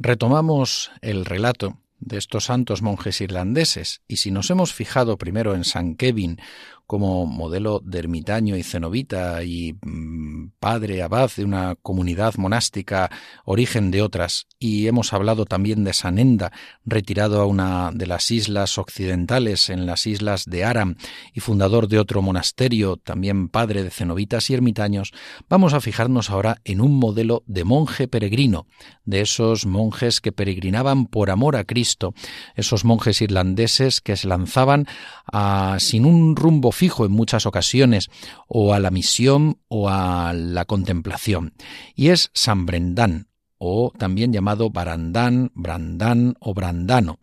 Retomamos 0.05 0.91
el 1.01 1.25
relato 1.25 1.79
de 1.99 2.19
estos 2.19 2.45
santos 2.45 2.83
monjes 2.83 3.23
irlandeses, 3.23 4.03
y 4.07 4.17
si 4.17 4.31
nos 4.31 4.51
hemos 4.51 4.75
fijado 4.75 5.17
primero 5.17 5.55
en 5.55 5.65
San 5.65 5.95
Kevin 5.97 6.39
como 6.87 7.25
modelo 7.25 7.81
de 7.83 8.01
ermitaño 8.01 8.57
y 8.59 8.63
cenobita 8.63 9.43
y 9.45 9.73
mm, 9.81 10.24
padre 10.59 11.03
abad 11.03 11.31
de 11.37 11.45
una 11.45 11.75
comunidad 11.77 12.35
monástica, 12.37 13.11
origen 13.45 13.91
de 13.91 14.03
otras, 14.03 14.47
y 14.59 14.87
hemos 14.87 15.13
hablado 15.13 15.45
también 15.45 15.85
de 15.85 15.93
Sanenda, 15.93 16.53
retirado 16.85 17.41
a 17.41 17.47
una 17.47 17.91
de 17.93 18.07
las 18.07 18.31
islas 18.31 18.79
occidentales 18.79 19.71
en 19.71 19.87
las 19.87 20.07
islas 20.07 20.45
de 20.45 20.65
Aram 20.65 20.97
y 21.33 21.41
fundador 21.41 21.89
de 21.89 21.99
otro 21.99 22.23
monasterio, 22.23 22.97
también 22.97 23.49
padre 23.49 23.83
de 23.83 23.91
cenobitas 23.91 24.51
y 24.51 24.55
ermitaños, 24.55 25.13
vamos 25.49 25.75
a 25.75 25.81
fijarnos 25.81 26.31
ahora 26.31 26.61
en 26.65 26.81
un 26.81 26.97
modelo 26.99 27.43
de 27.47 27.65
monje 27.65 28.09
peregrino, 28.09 28.67
de 29.05 29.21
esos 29.21 29.67
monjes 29.67 30.21
que 30.21 30.33
peregrinaban 30.33 31.07
por 31.07 31.31
amor 31.31 31.57
a 31.57 31.65
Cristo, 31.65 32.15
esos 32.55 32.85
monjes 32.85 33.21
irlandeses 33.21 34.01
que 34.01 34.17
se 34.17 34.29
lanzaban 34.29 34.87
a, 35.31 35.77
sin 35.81 36.05
un 36.05 36.37
rumbo 36.37 36.73
fijo 36.73 37.05
en 37.05 37.13
muchas 37.13 37.47
ocasiones, 37.47 38.11
o 38.49 38.75
a 38.75 38.81
la 38.81 38.91
misión 38.91 39.59
o 39.69 39.89
a 39.89 40.33
la 40.35 40.65
contemplación, 40.65 41.55
y 41.95 42.09
es 42.09 42.31
San 42.35 42.67
Brendan, 42.67 43.29
o 43.59 43.93
también 43.99 44.33
llamado 44.33 44.71
Barandán, 44.71 45.51
Brandán 45.55 46.37
o 46.41 46.55
Brandano. 46.55 47.19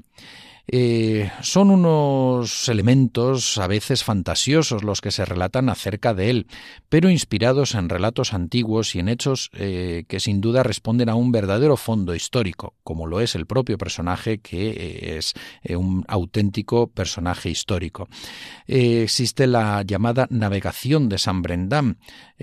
Eh, 0.73 1.29
son 1.41 1.69
unos 1.69 2.69
elementos 2.69 3.57
a 3.57 3.67
veces 3.67 4.05
fantasiosos 4.05 4.85
los 4.85 5.01
que 5.01 5.11
se 5.11 5.25
relatan 5.25 5.67
acerca 5.67 6.13
de 6.13 6.29
él, 6.29 6.47
pero 6.87 7.09
inspirados 7.09 7.75
en 7.75 7.89
relatos 7.89 8.33
antiguos 8.33 8.95
y 8.95 8.99
en 8.99 9.09
hechos 9.09 9.49
eh, 9.53 10.05
que 10.07 10.21
sin 10.21 10.39
duda 10.39 10.63
responden 10.63 11.09
a 11.09 11.15
un 11.15 11.33
verdadero 11.33 11.75
fondo 11.75 12.15
histórico, 12.15 12.73
como 12.85 13.05
lo 13.05 13.19
es 13.19 13.35
el 13.35 13.47
propio 13.47 13.77
personaje 13.77 14.37
que 14.37 14.69
eh, 14.69 15.17
es 15.17 15.33
un 15.75 16.05
auténtico 16.07 16.87
personaje 16.87 17.49
histórico. 17.49 18.07
existe 18.65 19.47
la 19.47 19.81
llamada 19.81 20.27
navegación 20.29 21.09
de 21.09 21.17
San 21.17 21.41
Brendan, 21.41 21.97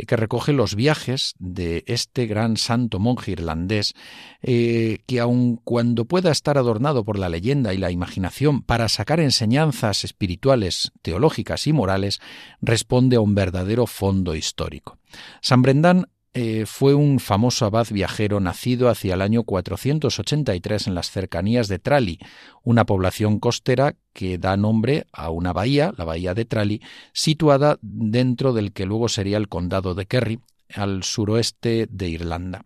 que 0.06 0.16
recoge 0.16 0.52
los 0.52 0.74
viajes 0.74 1.34
de 1.38 1.82
este 1.86 2.26
gran 2.26 2.58
santo 2.58 2.98
monje 2.98 3.32
irlandés, 3.32 3.94
que 4.42 5.20
aun 5.20 5.56
cuando 5.64 6.04
pueda 6.04 6.30
estar 6.30 6.58
adornado 6.58 7.04
por 7.04 7.18
la 7.18 7.30
leyenda 7.30 7.72
y 7.72 7.78
la 7.78 7.90
imaginación, 7.90 8.17
para 8.62 8.88
sacar 8.88 9.20
enseñanzas 9.20 10.04
espirituales, 10.04 10.92
teológicas 11.02 11.66
y 11.66 11.72
morales, 11.72 12.20
responde 12.60 13.16
a 13.16 13.20
un 13.20 13.34
verdadero 13.34 13.86
fondo 13.86 14.34
histórico. 14.34 14.98
San 15.40 15.62
Brendan 15.62 16.06
eh, 16.34 16.66
fue 16.66 16.94
un 16.94 17.18
famoso 17.18 17.64
abad 17.66 17.88
viajero 17.90 18.38
nacido 18.38 18.88
hacia 18.88 19.14
el 19.14 19.22
año 19.22 19.42
483 19.42 20.86
en 20.86 20.94
las 20.94 21.10
cercanías 21.10 21.68
de 21.68 21.78
Trali, 21.78 22.18
una 22.62 22.84
población 22.84 23.40
costera 23.40 23.96
que 24.12 24.38
da 24.38 24.56
nombre 24.56 25.06
a 25.12 25.30
una 25.30 25.52
bahía, 25.52 25.92
la 25.96 26.04
bahía 26.04 26.34
de 26.34 26.44
Trali, 26.44 26.82
situada 27.12 27.78
dentro 27.82 28.52
del 28.52 28.72
que 28.72 28.86
luego 28.86 29.08
sería 29.08 29.36
el 29.36 29.48
condado 29.48 29.94
de 29.94 30.06
Kerry, 30.06 30.40
al 30.74 31.02
suroeste 31.02 31.88
de 31.90 32.08
Irlanda. 32.08 32.64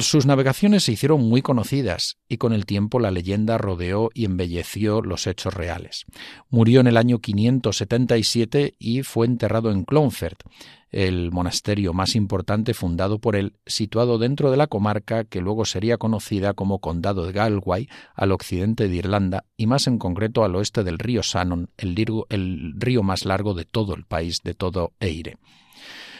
Sus 0.00 0.26
navegaciones 0.26 0.82
se 0.82 0.92
hicieron 0.92 1.28
muy 1.28 1.42
conocidas 1.42 2.16
y 2.28 2.38
con 2.38 2.52
el 2.52 2.66
tiempo 2.66 2.98
la 2.98 3.12
leyenda 3.12 3.56
rodeó 3.56 4.10
y 4.14 4.24
embelleció 4.24 5.00
los 5.00 5.28
hechos 5.28 5.54
reales. 5.54 6.06
Murió 6.50 6.80
en 6.80 6.88
el 6.88 6.96
año 6.96 7.20
577 7.20 8.74
y 8.80 9.04
fue 9.04 9.26
enterrado 9.26 9.70
en 9.70 9.84
Clonfert, 9.84 10.42
el 10.90 11.30
monasterio 11.30 11.92
más 11.92 12.16
importante 12.16 12.74
fundado 12.74 13.20
por 13.20 13.36
él, 13.36 13.52
situado 13.64 14.18
dentro 14.18 14.50
de 14.50 14.56
la 14.56 14.66
comarca 14.66 15.22
que 15.22 15.40
luego 15.40 15.64
sería 15.64 15.98
conocida 15.98 16.54
como 16.54 16.80
Condado 16.80 17.24
de 17.24 17.32
Galway, 17.32 17.88
al 18.16 18.32
occidente 18.32 18.88
de 18.88 18.96
Irlanda 18.96 19.44
y 19.56 19.66
más 19.66 19.86
en 19.86 19.98
concreto 19.98 20.42
al 20.42 20.56
oeste 20.56 20.82
del 20.82 20.98
río 20.98 21.20
Shannon, 21.22 21.70
el, 21.76 21.94
el 22.30 22.72
río 22.76 23.04
más 23.04 23.24
largo 23.24 23.54
de 23.54 23.64
todo 23.64 23.94
el 23.94 24.04
país, 24.04 24.40
de 24.42 24.54
todo 24.54 24.94
Eire. 24.98 25.36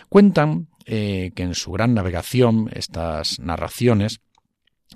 Cuentan 0.08 0.68
eh, 0.86 1.32
que 1.34 1.42
en 1.42 1.54
su 1.54 1.72
gran 1.72 1.94
navegación, 1.94 2.70
estas 2.72 3.40
narraciones, 3.40 4.20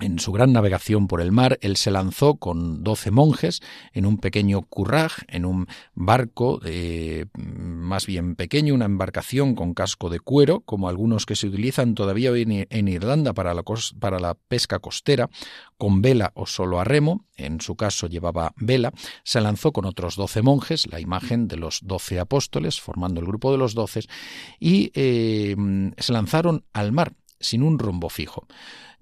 en 0.01 0.19
su 0.19 0.31
gran 0.31 0.51
navegación 0.51 1.07
por 1.07 1.21
el 1.21 1.31
mar, 1.31 1.57
él 1.61 1.77
se 1.77 1.91
lanzó 1.91 2.35
con 2.35 2.83
doce 2.83 3.11
monjes 3.11 3.61
en 3.93 4.05
un 4.05 4.17
pequeño 4.17 4.63
curraj, 4.63 5.19
en 5.27 5.45
un 5.45 5.67
barco 5.93 6.59
eh, 6.65 7.27
más 7.35 8.07
bien 8.07 8.35
pequeño, 8.35 8.73
una 8.73 8.85
embarcación 8.85 9.55
con 9.55 9.73
casco 9.73 10.09
de 10.09 10.19
cuero, 10.19 10.61
como 10.61 10.89
algunos 10.89 11.25
que 11.25 11.35
se 11.35 11.47
utilizan 11.47 11.93
todavía 11.95 12.31
hoy 12.31 12.67
en, 12.69 12.87
Irlanda 12.87 13.33
para 13.33 13.53
la, 13.53 14.33
pesca 14.47 14.79
costera, 14.79 15.29
con 15.77 16.01
vela 16.01 16.31
o 16.35 16.45
solo 16.45 16.79
a 16.79 16.83
remo, 16.83 17.25
en 17.37 17.61
su 17.61 17.75
caso 17.75 18.07
llevaba 18.07 18.53
vela, 18.57 18.91
se 19.23 19.39
lanzó 19.39 19.71
con 19.71 19.85
otros 19.85 20.15
doce 20.15 20.41
monjes, 20.41 20.87
la 20.91 20.99
imagen 20.99 21.47
de 21.47 21.57
los 21.57 21.79
doce 21.83 22.19
apóstoles, 22.19 22.81
formando 22.81 23.21
el 23.21 23.27
grupo 23.27 23.51
de 23.51 23.57
los 23.59 23.75
doce, 23.75 24.01
y 24.59 24.91
eh, 24.95 25.55
se 25.97 26.13
lanzaron 26.13 26.65
al 26.73 26.91
mar 26.91 27.13
sin 27.39 27.63
un 27.63 27.79
rumbo 27.79 28.09
fijo. 28.09 28.47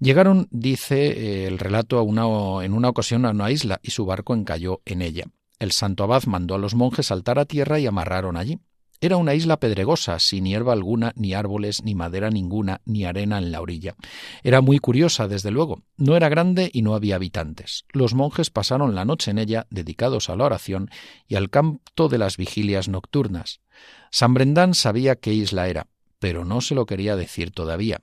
Llegaron, 0.00 0.48
dice 0.50 1.08
eh, 1.08 1.46
el 1.46 1.58
relato, 1.58 1.98
a 1.98 2.02
una, 2.02 2.64
en 2.64 2.72
una 2.72 2.88
ocasión 2.88 3.26
a 3.26 3.30
una 3.30 3.50
isla 3.50 3.80
y 3.82 3.90
su 3.90 4.06
barco 4.06 4.34
encalló 4.34 4.80
en 4.86 5.02
ella. 5.02 5.24
El 5.58 5.72
santo 5.72 6.04
abad 6.04 6.24
mandó 6.24 6.54
a 6.54 6.58
los 6.58 6.74
monjes 6.74 7.06
saltar 7.06 7.38
a 7.38 7.44
tierra 7.44 7.78
y 7.78 7.86
amarraron 7.86 8.38
allí. 8.38 8.58
Era 9.02 9.18
una 9.18 9.34
isla 9.34 9.58
pedregosa, 9.58 10.18
sin 10.18 10.46
hierba 10.46 10.72
alguna, 10.72 11.12
ni 11.16 11.34
árboles, 11.34 11.82
ni 11.84 11.94
madera 11.94 12.30
ninguna, 12.30 12.80
ni 12.86 13.04
arena 13.04 13.38
en 13.38 13.52
la 13.52 13.60
orilla. 13.60 13.94
Era 14.42 14.62
muy 14.62 14.78
curiosa, 14.78 15.28
desde 15.28 15.50
luego. 15.50 15.82
No 15.96 16.16
era 16.16 16.28
grande 16.30 16.70
y 16.72 16.82
no 16.82 16.94
había 16.94 17.16
habitantes. 17.16 17.84
Los 17.92 18.14
monjes 18.14 18.50
pasaron 18.50 18.94
la 18.94 19.06
noche 19.06 19.30
en 19.30 19.38
ella, 19.38 19.66
dedicados 19.70 20.28
a 20.28 20.36
la 20.36 20.44
oración 20.44 20.90
y 21.28 21.36
al 21.36 21.48
canto 21.50 22.08
de 22.08 22.18
las 22.18 22.38
vigilias 22.38 22.88
nocturnas. 22.88 23.60
San 24.10 24.32
Brendán 24.32 24.74
sabía 24.74 25.16
qué 25.16 25.32
isla 25.32 25.68
era, 25.68 25.86
pero 26.18 26.44
no 26.44 26.60
se 26.60 26.74
lo 26.74 26.84
quería 26.84 27.16
decir 27.16 27.52
todavía. 27.52 28.02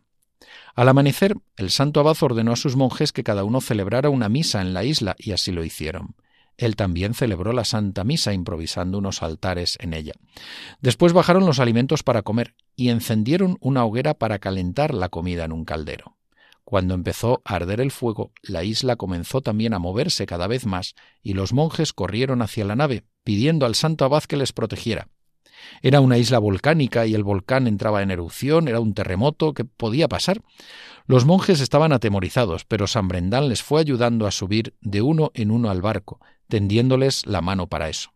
Al 0.76 0.90
amanecer, 0.90 1.36
el 1.56 1.72
santo 1.72 2.00
abad 2.00 2.18
ordenó 2.22 2.54
a 2.54 2.58
sus 2.58 2.76
monjes 2.76 3.12
que 3.12 3.24
cada 3.24 3.44
uno 3.44 3.62
celebrara 3.62 4.10
una 4.10 4.30
misa 4.30 4.62
en 4.62 4.74
la 4.74 4.84
isla, 4.84 5.16
y 5.18 5.32
así 5.32 5.52
lo 5.52 5.64
hicieron. 5.64 6.16
Él 6.58 6.76
también 6.76 7.14
celebró 7.14 7.54
la 7.54 7.66
Santa 7.66 8.04
Misa 8.04 8.34
improvisando 8.34 8.98
unos 8.98 9.22
altares 9.22 9.78
en 9.80 9.94
ella. 9.94 10.14
Después 10.82 11.14
bajaron 11.14 11.46
los 11.46 11.60
alimentos 11.60 12.02
para 12.02 12.24
comer 12.24 12.56
y 12.76 12.90
encendieron 12.90 13.58
una 13.62 13.86
hoguera 13.86 14.16
para 14.16 14.40
calentar 14.40 14.94
la 14.94 15.10
comida 15.10 15.46
en 15.46 15.52
un 15.52 15.66
caldero. 15.66 16.18
Cuando 16.64 16.96
empezó 16.96 17.42
a 17.46 17.56
arder 17.56 17.80
el 17.80 17.92
fuego, 17.92 18.32
la 18.42 18.64
isla 18.64 18.98
comenzó 18.98 19.42
también 19.42 19.74
a 19.74 19.80
moverse 19.80 20.26
cada 20.26 20.48
vez 20.48 20.66
más 20.66 20.96
y 21.22 21.34
los 21.34 21.54
monjes 21.54 21.94
corrieron 21.94 22.42
hacia 22.42 22.66
la 22.66 22.76
nave, 22.76 23.06
pidiendo 23.24 23.66
al 23.66 23.76
santo 23.76 24.04
abad 24.04 24.24
que 24.24 24.36
les 24.36 24.52
protegiera. 24.52 25.08
Era 25.82 26.02
una 26.02 26.18
isla 26.18 26.40
volcánica 26.40 27.06
y 27.06 27.14
el 27.14 27.24
volcán 27.24 27.68
entraba 27.68 28.02
en 28.02 28.12
erupción, 28.12 28.68
era 28.68 28.80
un 28.80 28.94
terremoto 28.94 29.54
que 29.54 29.66
podía 29.66 30.08
pasar. 30.08 30.42
Los 31.06 31.26
monjes 31.26 31.62
estaban 31.62 31.94
atemorizados, 31.94 32.66
pero 32.66 32.88
San 32.88 33.08
Brendán 33.08 33.50
les 33.50 33.64
fue 33.64 33.80
ayudando 33.80 34.28
a 34.28 34.32
subir 34.32 34.74
de 34.82 35.02
uno 35.02 35.32
en 35.34 35.52
uno 35.52 35.70
al 35.70 35.82
barco, 35.82 36.20
tendiéndoles 36.48 37.26
la 37.26 37.42
mano 37.42 37.68
para 37.68 37.90
eso. 37.90 38.12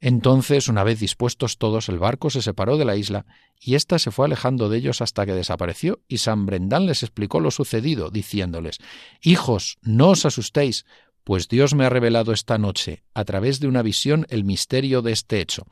Entonces, 0.00 0.68
una 0.68 0.84
vez 0.84 1.00
dispuestos 1.00 1.56
todos, 1.56 1.88
el 1.88 1.98
barco 1.98 2.28
se 2.28 2.42
separó 2.42 2.76
de 2.76 2.84
la 2.84 2.96
isla 2.96 3.24
y 3.58 3.74
ésta 3.74 3.98
se 3.98 4.10
fue 4.10 4.26
alejando 4.26 4.68
de 4.68 4.78
ellos 4.78 5.00
hasta 5.00 5.24
que 5.24 5.32
desapareció, 5.32 6.00
y 6.08 6.18
San 6.18 6.44
Brendán 6.44 6.86
les 6.86 7.02
explicó 7.02 7.40
lo 7.40 7.50
sucedido, 7.50 8.10
diciéndoles 8.10 8.78
Hijos, 9.22 9.78
no 9.82 10.10
os 10.10 10.26
asustéis, 10.26 10.84
pues 11.24 11.48
Dios 11.48 11.74
me 11.74 11.86
ha 11.86 11.88
revelado 11.88 12.32
esta 12.32 12.58
noche, 12.58 13.02
a 13.14 13.24
través 13.24 13.58
de 13.58 13.66
una 13.66 13.82
visión, 13.82 14.26
el 14.28 14.44
misterio 14.44 15.00
de 15.00 15.12
este 15.12 15.40
hecho. 15.40 15.66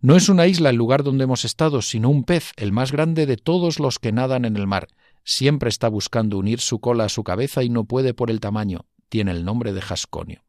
No 0.00 0.16
es 0.16 0.30
una 0.30 0.46
isla 0.46 0.70
el 0.70 0.76
lugar 0.76 1.02
donde 1.02 1.24
hemos 1.24 1.44
estado, 1.44 1.82
sino 1.82 2.08
un 2.08 2.24
pez, 2.24 2.52
el 2.56 2.72
más 2.72 2.92
grande 2.92 3.26
de 3.26 3.36
todos 3.36 3.78
los 3.78 3.98
que 3.98 4.12
nadan 4.12 4.46
en 4.46 4.56
el 4.56 4.66
mar. 4.66 4.88
Siempre 5.22 5.68
está 5.68 5.88
buscando 5.88 6.38
unir 6.38 6.60
su 6.60 6.80
cola 6.80 7.04
a 7.04 7.08
su 7.10 7.24
cabeza 7.24 7.62
y 7.62 7.68
no 7.68 7.84
puede 7.84 8.14
por 8.14 8.30
el 8.30 8.40
tamaño. 8.40 8.86
Tiene 9.10 9.32
el 9.32 9.44
nombre 9.44 9.72
de 9.72 9.82
Jasconio. 9.82 10.42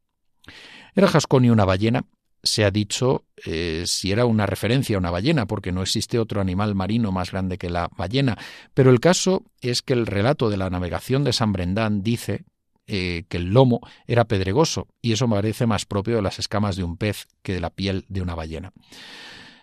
¿Era 0.96 1.08
Jasconio 1.08 1.52
una 1.52 1.66
ballena? 1.66 2.06
Se 2.42 2.64
ha 2.64 2.72
dicho 2.72 3.26
eh, 3.46 3.84
si 3.86 4.12
era 4.12 4.26
una 4.26 4.46
referencia 4.46 4.96
a 4.96 5.00
una 5.00 5.12
ballena, 5.12 5.46
porque 5.46 5.74
no 5.74 5.82
existe 5.82 6.20
otro 6.20 6.40
animal 6.40 6.74
marino 6.74 7.12
más 7.12 7.32
grande 7.32 7.58
que 7.58 7.70
la 7.70 7.90
ballena, 7.98 8.38
pero 8.74 8.92
el 8.92 9.02
caso 9.02 9.44
es 9.60 9.82
que 9.82 9.94
el 9.94 10.06
relato 10.06 10.50
de 10.50 10.58
la 10.58 10.70
navegación 10.70 11.24
de 11.24 11.34
San 11.34 11.52
Brendán 11.52 12.02
dice 12.02 12.46
eh, 12.88 13.26
que 13.28 13.38
el 13.38 13.54
lomo 13.54 13.82
era 14.06 14.26
pedregoso, 14.26 14.88
y 15.02 15.12
eso 15.12 15.28
parece 15.28 15.67
más 15.67 15.86
propio 15.86 16.15
de 16.15 16.21
las 16.21 16.39
escamas 16.39 16.76
de 16.78 16.84
un 16.84 16.97
pez 16.97 17.28
que 17.41 17.54
de 17.54 17.60
la 17.60 17.69
piel 17.69 18.06
de 18.08 18.21
una 18.21 18.34
ballena. 18.34 18.71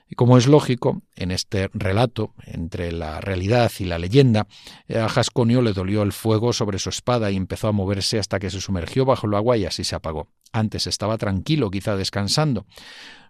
Y 0.07 0.15
como 0.17 0.37
es 0.37 0.47
lógico, 0.47 1.03
en 1.17 1.31
este 1.31 1.71
relato, 1.73 2.35
entre 2.45 2.93
la 2.93 3.21
realidad 3.21 3.73
y 3.79 3.85
la 3.85 3.99
leyenda, 3.99 4.47
eh, 4.87 4.99
a 4.99 5.09
Jasconio 5.09 5.63
le 5.63 5.73
dolió 5.73 6.03
el 6.03 6.13
fuego 6.13 6.53
sobre 6.53 6.79
su 6.79 6.91
espada 6.91 7.31
y 7.31 7.37
empezó 7.37 7.69
a 7.69 7.73
moverse 7.73 8.19
hasta 8.19 8.39
que 8.39 8.51
se 8.51 8.61
sumergió 8.61 9.07
bajo 9.07 9.27
el 9.27 9.35
agua 9.35 9.57
y 9.57 9.65
así 9.65 9.83
se 9.85 9.97
apagó. 9.97 10.29
Antes 10.53 10.87
estaba 10.87 11.17
tranquilo, 11.17 11.71
quizá 11.71 11.97
descansando. 11.97 12.67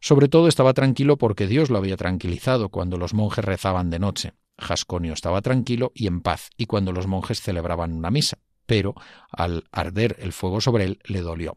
Sobre 0.00 0.28
todo 0.28 0.48
estaba 0.48 0.74
tranquilo 0.74 1.16
porque 1.16 1.46
Dios 1.46 1.70
lo 1.70 1.78
había 1.78 1.96
tranquilizado 1.96 2.68
cuando 2.68 2.98
los 2.98 3.14
monjes 3.14 3.44
rezaban 3.44 3.90
de 3.90 4.00
noche. 4.00 4.32
Jasconio 4.58 5.12
estaba 5.12 5.40
tranquilo 5.42 5.92
y 5.94 6.08
en 6.08 6.20
paz, 6.20 6.50
y 6.56 6.66
cuando 6.66 6.92
los 6.92 7.06
monjes 7.06 7.40
celebraban 7.40 7.92
una 7.92 8.10
misa 8.10 8.38
pero 8.66 8.94
al 9.30 9.64
arder 9.72 10.16
el 10.20 10.32
fuego 10.32 10.60
sobre 10.60 10.84
él 10.84 10.98
le 11.04 11.20
dolió. 11.20 11.56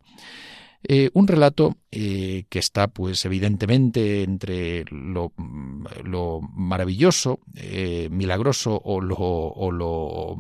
Eh, 0.83 1.09
un 1.13 1.27
relato 1.27 1.75
eh, 1.91 2.45
que 2.49 2.59
está, 2.59 2.87
pues, 2.87 3.25
evidentemente 3.25 4.23
entre 4.23 4.85
lo, 4.89 5.33
lo 6.03 6.39
maravilloso, 6.53 7.39
eh, 7.55 8.07
milagroso 8.11 8.79
o 8.83 9.01
lo, 9.01 10.37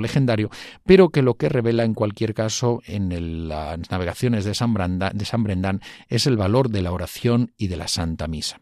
legendario, 0.00 0.50
pero 0.84 1.08
que 1.08 1.22
lo 1.22 1.34
que 1.34 1.48
revela 1.48 1.84
en 1.84 1.94
cualquier 1.94 2.34
caso 2.34 2.82
en 2.86 3.48
las 3.48 3.90
navegaciones 3.90 4.44
de 4.44 4.54
San, 4.54 4.74
de 4.74 5.24
San 5.24 5.44
Brendán 5.44 5.80
es 6.08 6.26
el 6.26 6.36
valor 6.36 6.68
de 6.68 6.82
la 6.82 6.92
oración 6.92 7.52
y 7.56 7.68
de 7.68 7.76
la 7.76 7.88
Santa 7.88 8.26
Misa. 8.26 8.60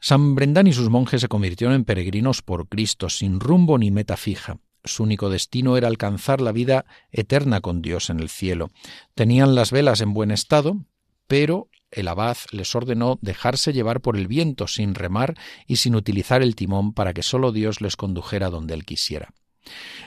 San 0.00 0.34
Brendán 0.34 0.66
y 0.66 0.72
sus 0.72 0.88
monjes 0.88 1.20
se 1.20 1.28
convirtieron 1.28 1.74
en 1.74 1.84
peregrinos 1.84 2.42
por 2.42 2.68
Cristo, 2.68 3.08
sin 3.08 3.40
rumbo 3.40 3.76
ni 3.76 3.90
meta 3.90 4.16
fija. 4.16 4.58
Su 4.86 5.02
único 5.02 5.30
destino 5.30 5.76
era 5.76 5.88
alcanzar 5.88 6.40
la 6.40 6.52
vida 6.52 6.86
eterna 7.10 7.60
con 7.60 7.82
Dios 7.82 8.10
en 8.10 8.20
el 8.20 8.28
cielo. 8.28 8.70
Tenían 9.14 9.54
las 9.54 9.70
velas 9.70 10.00
en 10.00 10.14
buen 10.14 10.30
estado, 10.30 10.78
pero 11.26 11.68
el 11.90 12.08
abad 12.08 12.36
les 12.52 12.74
ordenó 12.74 13.18
dejarse 13.22 13.72
llevar 13.72 14.00
por 14.00 14.16
el 14.16 14.28
viento 14.28 14.66
sin 14.66 14.94
remar 14.94 15.34
y 15.66 15.76
sin 15.76 15.94
utilizar 15.94 16.42
el 16.42 16.56
timón 16.56 16.92
para 16.92 17.14
que 17.14 17.22
sólo 17.22 17.52
Dios 17.52 17.80
les 17.80 17.96
condujera 17.96 18.50
donde 18.50 18.74
él 18.74 18.84
quisiera. 18.84 19.32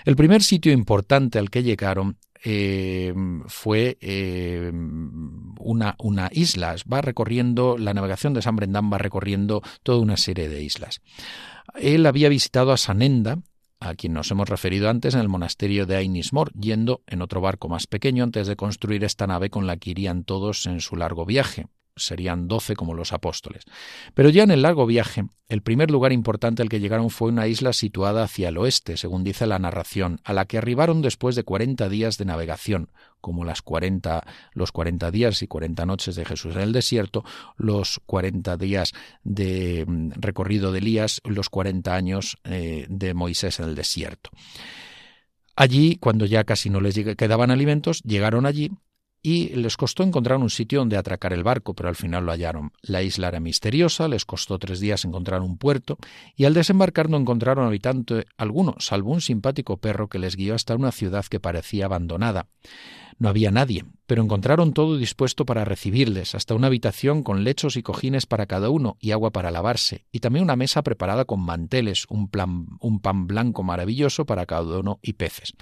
El 0.05 0.15
primer 0.15 0.41
sitio 0.43 0.71
importante 0.71 1.39
al 1.39 1.49
que 1.49 1.63
llegaron 1.63 2.17
eh, 2.43 3.13
fue 3.47 3.97
eh, 3.99 4.71
una, 5.59 5.95
una, 5.99 6.29
isla. 6.31 6.75
Va 6.91 7.01
recorriendo, 7.01 7.77
la 7.77 7.93
navegación 7.93 8.33
de 8.33 8.41
San 8.41 8.55
Brendán 8.55 8.91
va 8.91 8.97
recorriendo 8.97 9.61
toda 9.83 9.99
una 9.99 10.15
serie 10.15 10.47
de 10.47 10.63
islas. 10.63 11.01
Él 11.75 12.05
había 12.05 12.29
visitado 12.29 12.71
a 12.71 12.77
Sanenda, 12.77 13.39
a 13.79 13.95
quien 13.95 14.13
nos 14.13 14.29
hemos 14.31 14.49
referido 14.49 14.89
antes 14.89 15.13
en 15.13 15.21
el 15.21 15.29
monasterio 15.29 15.85
de 15.85 15.95
Ainismor, 15.95 16.51
yendo 16.53 17.01
en 17.07 17.21
otro 17.21 17.41
barco 17.41 17.69
más 17.69 17.87
pequeño 17.87 18.23
antes 18.23 18.47
de 18.47 18.55
construir 18.55 19.03
esta 19.03 19.27
nave 19.27 19.49
con 19.49 19.67
la 19.67 19.77
que 19.77 19.91
irían 19.91 20.23
todos 20.23 20.65
en 20.65 20.81
su 20.81 20.95
largo 20.95 21.25
viaje 21.25 21.67
serían 21.95 22.47
doce 22.47 22.75
como 22.75 22.93
los 22.93 23.13
apóstoles. 23.13 23.63
Pero 24.13 24.29
ya 24.29 24.43
en 24.43 24.51
el 24.51 24.61
largo 24.61 24.85
viaje, 24.85 25.25
el 25.47 25.61
primer 25.61 25.91
lugar 25.91 26.13
importante 26.13 26.61
al 26.61 26.69
que 26.69 26.79
llegaron 26.79 27.09
fue 27.09 27.29
una 27.29 27.47
isla 27.47 27.73
situada 27.73 28.23
hacia 28.23 28.49
el 28.49 28.57
oeste, 28.57 28.97
según 28.97 29.23
dice 29.23 29.47
la 29.47 29.59
narración, 29.59 30.21
a 30.23 30.33
la 30.33 30.45
que 30.45 30.57
arribaron 30.57 31.01
después 31.01 31.35
de 31.35 31.43
cuarenta 31.43 31.89
días 31.89 32.17
de 32.17 32.25
navegación, 32.25 32.91
como 33.21 33.43
las 33.45 33.61
cuarenta, 33.61 34.25
los 34.53 34.71
cuarenta 34.71 35.11
días 35.11 35.41
y 35.41 35.47
cuarenta 35.47 35.85
noches 35.85 36.15
de 36.15 36.25
Jesús 36.25 36.55
en 36.55 36.61
el 36.61 36.73
desierto, 36.73 37.23
los 37.57 37.99
cuarenta 38.05 38.57
días 38.57 38.93
de 39.23 39.85
mm, 39.87 40.11
recorrido 40.15 40.71
de 40.71 40.79
Elías, 40.79 41.21
los 41.23 41.49
cuarenta 41.49 41.95
años 41.95 42.37
eh, 42.43 42.85
de 42.89 43.13
Moisés 43.13 43.59
en 43.59 43.69
el 43.69 43.75
desierto. 43.75 44.29
Allí, 45.55 45.97
cuando 45.97 46.25
ya 46.25 46.45
casi 46.45 46.69
no 46.69 46.79
les 46.79 46.95
quedaban 47.17 47.51
alimentos, 47.51 48.01
llegaron 48.03 48.45
allí 48.45 48.71
y 49.21 49.49
les 49.49 49.75
costó 49.75 50.03
encontrar 50.03 50.37
un 50.37 50.49
sitio 50.49 50.79
donde 50.79 50.97
atracar 50.97 51.33
el 51.33 51.43
barco, 51.43 51.73
pero 51.73 51.89
al 51.89 51.95
final 51.95 52.25
lo 52.25 52.31
hallaron. 52.31 52.71
La 52.81 53.01
isla 53.01 53.27
era 53.27 53.39
misteriosa, 53.39 54.07
les 54.07 54.25
costó 54.25 54.59
tres 54.59 54.79
días 54.79 55.03
encontrar 55.05 55.41
un 55.41 55.57
puerto, 55.57 55.97
y 56.35 56.45
al 56.45 56.53
desembarcar 56.53 57.09
no 57.09 57.17
encontraron 57.17 57.65
habitante 57.65 58.25
alguno, 58.37 58.75
salvo 58.79 59.11
un 59.11 59.21
simpático 59.21 59.77
perro 59.77 60.07
que 60.07 60.19
les 60.19 60.35
guió 60.35 60.55
hasta 60.55 60.75
una 60.75 60.91
ciudad 60.91 61.25
que 61.25 61.39
parecía 61.39 61.85
abandonada. 61.85 62.47
No 63.19 63.27
había 63.27 63.51
nadie, 63.51 63.83
pero 64.05 64.23
encontraron 64.23 64.71
todo 64.71 64.97
dispuesto 64.97 65.45
para 65.45 65.65
recibirles, 65.65 66.35
hasta 66.35 66.55
una 66.55 66.67
habitación 66.67 67.21
con 67.21 67.43
lechos 67.43 67.75
y 67.75 67.83
cojines 67.83 68.25
para 68.25 68.45
cada 68.45 68.69
uno 68.69 68.97
y 69.01 69.11
agua 69.11 69.31
para 69.31 69.51
lavarse, 69.51 70.05
y 70.11 70.21
también 70.21 70.43
una 70.43 70.55
mesa 70.55 70.83
preparada 70.83 71.25
con 71.25 71.41
manteles, 71.41 72.05
un, 72.09 72.29
un 72.79 72.99
pan 73.01 73.27
blanco 73.27 73.61
maravilloso 73.61 74.25
para 74.25 74.45
cada 74.45 74.79
uno 74.79 74.99
y 75.01 75.13
peces. 75.13 75.53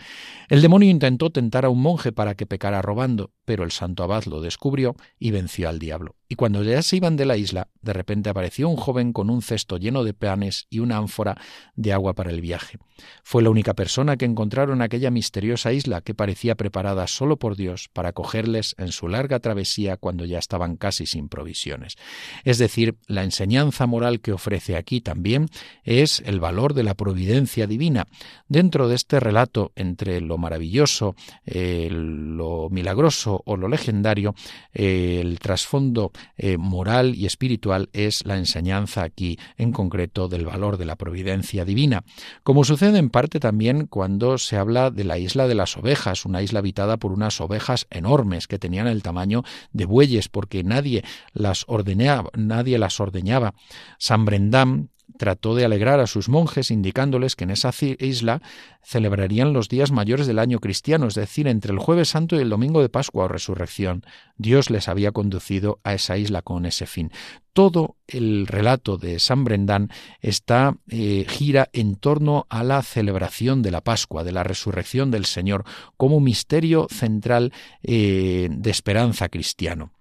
El 0.50 0.62
demonio 0.62 0.90
intentó 0.90 1.32
tentar 1.32 1.66
a 1.66 1.70
un 1.70 1.82
monje 1.82 2.12
para 2.12 2.36
que 2.36 2.46
pecara 2.46 2.84
robando, 2.84 3.32
pero 3.44 3.64
el 3.64 3.72
santo 3.72 4.04
abad 4.04 4.26
lo 4.26 4.40
descubrió 4.40 4.96
y 5.18 5.32
venció 5.32 5.68
al 5.68 5.80
diablo. 5.80 6.16
Y 6.30 6.36
cuando 6.36 6.62
ya 6.64 6.82
se 6.82 6.98
iban 6.98 7.16
de 7.16 7.26
la 7.26 7.38
isla, 7.38 7.70
de 7.82 7.94
repente 7.94 8.30
apareció 8.30 8.68
un 8.68 8.76
joven 8.76 9.14
con 9.14 9.30
un 9.30 9.42
cesto 9.42 9.78
lleno 9.78 10.04
de 10.04 10.14
panes 10.14 10.68
y 10.70 10.80
una 10.80 10.98
ánfora 10.98 11.38
de 11.76 11.94
agua 11.94 12.14
para 12.14 12.32
el 12.32 12.42
viaje. 12.42 12.78
Fue 13.24 13.44
la 13.44 13.50
única 13.50 13.74
persona 13.74 14.18
que 14.18 14.26
encontraron 14.26 14.78
en 14.78 14.82
aquella 14.82 15.12
misteriosa 15.12 15.72
isla 15.72 16.02
que 16.02 16.14
parecía 16.14 16.56
preparada 16.56 17.08
solo 17.08 17.38
por 17.38 17.56
Dios 17.56 17.90
para 17.94 18.10
acogerles 18.10 18.76
en 18.78 18.92
su 18.92 19.08
larga 19.08 19.40
travesía 19.40 19.98
cuando 19.98 20.26
ya 20.26 20.40
estaban 20.40 20.76
casi 20.76 21.06
sin 21.06 21.30
provisiones. 21.30 21.96
Es 22.44 22.58
decir, 22.58 22.98
la 23.08 23.24
enseñanza 23.24 23.86
moral 23.86 24.20
que 24.20 24.34
ofrece 24.34 24.76
aquí 24.76 25.00
también 25.00 25.48
es 25.84 26.22
el 26.26 26.40
valor 26.40 26.74
de 26.74 26.84
la 26.84 26.96
providencia 26.96 27.68
divina. 27.68 28.08
Dentro 28.48 28.88
de 28.88 28.96
este 28.96 29.20
relato 29.20 29.72
entre 29.76 30.20
lo 30.20 30.38
maravilloso, 30.38 31.16
eh, 31.46 31.88
lo 31.92 32.70
milagroso 32.70 33.42
o 33.46 33.56
lo 33.56 33.68
legendario, 33.68 34.36
eh, 34.74 35.20
el 35.22 35.40
trasfondo 35.40 36.12
eh, 36.38 36.58
moral 36.58 37.16
y 37.16 37.26
espiritual 37.26 37.90
es 37.94 38.26
la 38.26 38.38
enseñanza 38.38 39.04
aquí 39.04 39.38
en 39.58 39.72
concreto 39.72 40.28
del 40.28 40.46
valor 40.46 40.78
de 40.78 40.86
la 40.86 40.96
providencia 40.96 41.66
divina, 41.66 42.04
como 42.44 42.64
sucede 42.64 43.00
en 43.00 43.10
parte 43.10 43.40
también 43.40 43.88
cuando 43.88 44.38
se 44.38 44.58
habla 44.58 44.92
de 44.92 45.04
la 45.04 45.18
isla 45.18 45.48
de 45.48 45.56
las 45.56 45.78
ovejas, 45.78 46.26
una 46.26 46.42
isla 46.42 46.60
habitada 46.60 46.98
por 46.98 47.12
unas 47.12 47.40
ovejas 47.42 47.88
enormes 47.90 48.48
que 48.48 48.60
tenían 48.60 48.88
el 48.88 49.04
tamaño 49.04 49.44
de 49.72 49.86
bueyes 49.86 50.30
porque 50.30 50.64
nadie 50.64 51.04
las 51.34 51.66
ordenaba, 51.68 52.30
nadie 52.36 52.78
las 52.78 53.00
ordeñaba. 53.00 53.54
San 53.98 54.26
Brendam 54.26 54.90
trató 55.18 55.56
de 55.56 55.66
alegrar 55.66 56.00
a 56.00 56.08
sus 56.08 56.30
monjes 56.30 56.72
indicándoles 56.72 57.36
que 57.36 57.44
en 57.44 57.52
esa 57.52 57.72
isla 58.00 58.42
celebrarían 58.84 59.54
los 59.54 59.68
días 59.68 59.92
mayores 59.92 60.28
del 60.28 60.40
año 60.40 60.60
cristiano, 60.60 61.08
es 61.08 61.16
decir, 61.16 61.48
entre 61.48 61.74
el 61.74 61.80
jueves 61.80 62.10
santo 62.10 62.36
y 62.36 62.40
el 62.40 62.50
domingo 62.50 62.82
de 62.82 62.90
Pascua 62.90 63.26
o 63.26 63.28
resurrección. 63.28 64.06
Dios 64.38 64.70
les 64.70 64.88
había 64.88 65.12
conducido 65.12 65.80
a 65.84 65.94
esa 65.94 66.18
isla 66.18 66.42
con 66.42 66.66
ese 66.66 66.86
fin. 66.86 67.12
Todo 67.54 67.98
el 68.08 68.48
relato 68.48 68.98
de 68.98 69.20
San 69.20 69.44
Brendán 69.44 69.90
está 70.22 70.78
eh, 70.88 71.26
gira 71.28 71.70
en 71.74 71.96
torno 71.96 72.46
a 72.50 72.64
la 72.64 72.82
celebración 72.84 73.62
de 73.62 73.72
la 73.72 73.82
Pascua, 73.82 74.24
de 74.24 74.32
la 74.32 74.44
resurrección 74.44 75.12
del 75.12 75.26
Señor, 75.26 75.66
como 75.98 76.20
misterio 76.20 76.88
central 76.90 77.52
eh, 77.84 78.48
de 78.52 78.70
esperanza 78.70 79.30
cristiano 79.30 79.92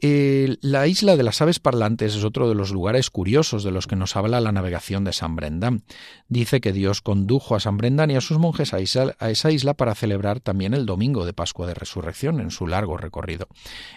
la 0.00 0.86
isla 0.86 1.16
de 1.16 1.22
las 1.22 1.40
aves 1.40 1.58
parlantes 1.58 2.14
es 2.14 2.24
otro 2.24 2.48
de 2.48 2.54
los 2.54 2.70
lugares 2.70 3.10
curiosos 3.10 3.64
de 3.64 3.70
los 3.70 3.86
que 3.86 3.96
nos 3.96 4.16
habla 4.16 4.40
la 4.40 4.52
navegación 4.52 5.04
de 5.04 5.12
San 5.12 5.36
Brendan. 5.36 5.84
Dice 6.28 6.60
que 6.60 6.72
Dios 6.72 7.00
condujo 7.00 7.54
a 7.54 7.60
San 7.60 7.76
Brendan 7.76 8.10
y 8.10 8.16
a 8.16 8.20
sus 8.20 8.38
monjes 8.38 8.74
a 8.74 8.78
esa 8.78 9.50
isla 9.50 9.74
para 9.74 9.94
celebrar 9.94 10.40
también 10.40 10.74
el 10.74 10.86
domingo 10.86 11.24
de 11.24 11.32
Pascua 11.32 11.66
de 11.66 11.74
Resurrección 11.74 12.40
en 12.40 12.50
su 12.50 12.66
largo 12.66 12.96
recorrido. 12.96 13.48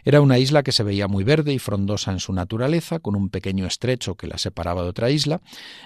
Era 0.05 0.21
una 0.21 0.37
isla 0.39 0.63
que 0.63 0.71
se 0.71 0.83
veía 0.83 1.07
muy 1.07 1.23
verde 1.23 1.53
y 1.53 1.59
frondosa 1.59 2.11
en 2.11 2.19
su 2.19 2.33
naturaleza, 2.33 2.99
con 2.99 3.15
un 3.15 3.29
pequeño 3.29 3.65
estrecho 3.65 4.15
que 4.15 4.27
la 4.27 4.37
separaba 4.37 4.83
de 4.83 4.89
otra 4.89 5.09
isla. 5.09 5.41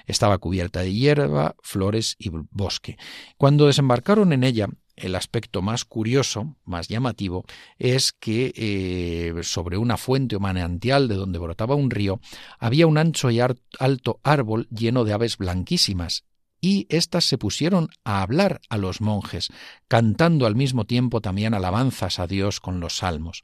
Estaba 0.05 0.37
cubierta 0.37 0.81
de 0.81 0.93
hierba, 0.93 1.55
flores 1.63 2.15
y 2.19 2.29
bosque. 2.51 2.97
Cuando 3.37 3.67
desembarcaron 3.67 4.33
en 4.33 4.43
ella, 4.43 4.67
el 4.95 5.15
aspecto 5.15 5.61
más 5.61 5.85
curioso, 5.85 6.55
más 6.65 6.87
llamativo, 6.87 7.45
es 7.77 8.11
que 8.11 8.53
eh, 8.55 9.43
sobre 9.43 9.77
una 9.77 9.97
fuente 9.97 10.35
o 10.35 10.39
manantial 10.39 11.07
de 11.07 11.15
donde 11.15 11.39
brotaba 11.39 11.75
un 11.75 11.89
río 11.89 12.19
había 12.59 12.87
un 12.87 12.97
ancho 12.97 13.31
y 13.31 13.39
alto 13.39 14.19
árbol 14.23 14.67
lleno 14.69 15.03
de 15.03 15.13
aves 15.13 15.37
blanquísimas, 15.37 16.25
y 16.63 16.87
éstas 16.87 17.25
se 17.25 17.37
pusieron 17.37 17.89
a 18.05 18.21
hablar 18.21 18.61
a 18.69 18.77
los 18.77 19.01
monjes, 19.01 19.49
cantando 19.89 20.45
al 20.45 20.55
mismo 20.55 20.85
tiempo 20.85 21.19
también 21.19 21.53
alabanzas 21.53 22.19
a 22.19 22.25
Dios 22.25 22.61
con 22.61 22.79
los 22.79 22.99
salmos. 22.99 23.43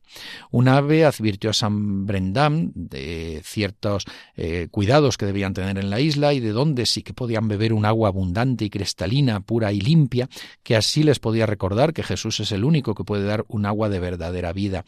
Un 0.51 0.69
ave 0.69 1.03
advirtió 1.03 1.49
a 1.49 1.53
San 1.53 2.05
Brendam 2.05 2.71
de 2.73 3.41
ciertos 3.43 4.05
eh, 4.37 4.69
cuidados 4.71 5.17
que 5.17 5.25
debían 5.25 5.53
tener 5.53 5.77
en 5.77 5.89
la 5.89 5.99
isla 5.99 6.33
y 6.33 6.39
de 6.39 6.51
dónde 6.51 6.85
sí 6.85 7.03
que 7.03 7.13
podían 7.13 7.49
beber 7.49 7.73
un 7.73 7.85
agua 7.85 8.07
abundante 8.07 8.63
y 8.63 8.69
cristalina, 8.69 9.41
pura 9.41 9.73
y 9.73 9.81
limpia, 9.81 10.29
que 10.63 10.77
así 10.77 11.03
les 11.03 11.19
podía 11.19 11.45
recordar 11.45 11.91
que 11.91 12.03
Jesús 12.03 12.39
es 12.39 12.53
el 12.53 12.63
único 12.63 12.95
que 12.95 13.03
puede 13.03 13.25
dar 13.25 13.43
un 13.49 13.65
agua 13.65 13.89
de 13.89 13.99
verdadera 13.99 14.53
vida. 14.53 14.85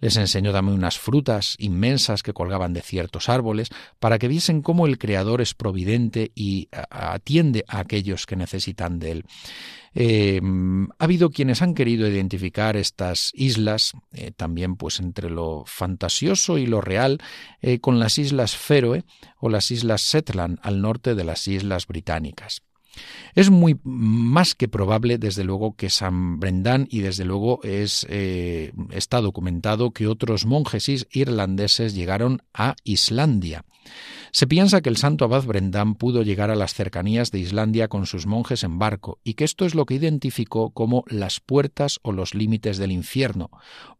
Les 0.00 0.16
enseñó 0.16 0.52
también 0.52 0.78
unas 0.78 0.98
frutas 0.98 1.54
inmensas 1.58 2.22
que 2.22 2.32
colgaban 2.32 2.72
de 2.72 2.80
ciertos 2.80 3.28
árboles 3.28 3.68
para 3.98 4.18
que 4.18 4.28
viesen 4.28 4.62
cómo 4.62 4.86
el 4.86 4.96
Creador 4.96 5.42
es 5.42 5.52
providente 5.52 6.32
y 6.34 6.68
atiende 6.72 7.62
aquellos 7.80 8.26
que 8.26 8.36
necesitan 8.36 8.98
de 8.98 9.10
él. 9.12 9.24
Eh, 9.94 10.40
ha 10.98 11.04
habido 11.04 11.30
quienes 11.30 11.62
han 11.62 11.74
querido 11.74 12.08
identificar 12.08 12.76
estas 12.76 13.30
islas, 13.34 13.92
eh, 14.12 14.32
también 14.32 14.76
pues 14.76 14.98
entre 14.98 15.30
lo 15.30 15.64
fantasioso 15.66 16.58
y 16.58 16.66
lo 16.66 16.80
real, 16.80 17.20
eh, 17.60 17.78
con 17.78 18.00
las 18.00 18.18
islas 18.18 18.56
Feroe 18.56 19.04
o 19.38 19.48
las 19.48 19.70
islas 19.70 20.02
Shetland 20.02 20.58
al 20.62 20.82
norte 20.82 21.14
de 21.14 21.24
las 21.24 21.46
islas 21.46 21.86
británicas. 21.86 22.62
Es 23.34 23.50
muy 23.50 23.78
más 23.82 24.54
que 24.54 24.68
probable, 24.68 25.18
desde 25.18 25.44
luego, 25.44 25.76
que 25.76 25.90
San 25.90 26.38
Brendan 26.38 26.86
y 26.90 27.00
desde 27.00 27.24
luego 27.24 27.60
eh, 27.64 28.72
está 28.90 29.20
documentado 29.20 29.90
que 29.92 30.06
otros 30.06 30.46
monjes 30.46 31.06
irlandeses 31.10 31.94
llegaron 31.94 32.42
a 32.52 32.76
Islandia. 32.84 33.64
Se 34.32 34.46
piensa 34.46 34.80
que 34.80 34.88
el 34.88 34.96
santo 34.96 35.24
abad 35.24 35.44
Brendan 35.44 35.94
pudo 35.94 36.22
llegar 36.22 36.50
a 36.50 36.56
las 36.56 36.74
cercanías 36.74 37.30
de 37.30 37.38
Islandia 37.38 37.86
con 37.86 38.06
sus 38.06 38.26
monjes 38.26 38.64
en 38.64 38.78
barco 38.78 39.20
y 39.22 39.34
que 39.34 39.44
esto 39.44 39.64
es 39.64 39.74
lo 39.74 39.86
que 39.86 39.94
identificó 39.94 40.70
como 40.70 41.04
las 41.06 41.38
puertas 41.38 42.00
o 42.02 42.10
los 42.10 42.34
límites 42.34 42.78
del 42.78 42.90
infierno, 42.90 43.50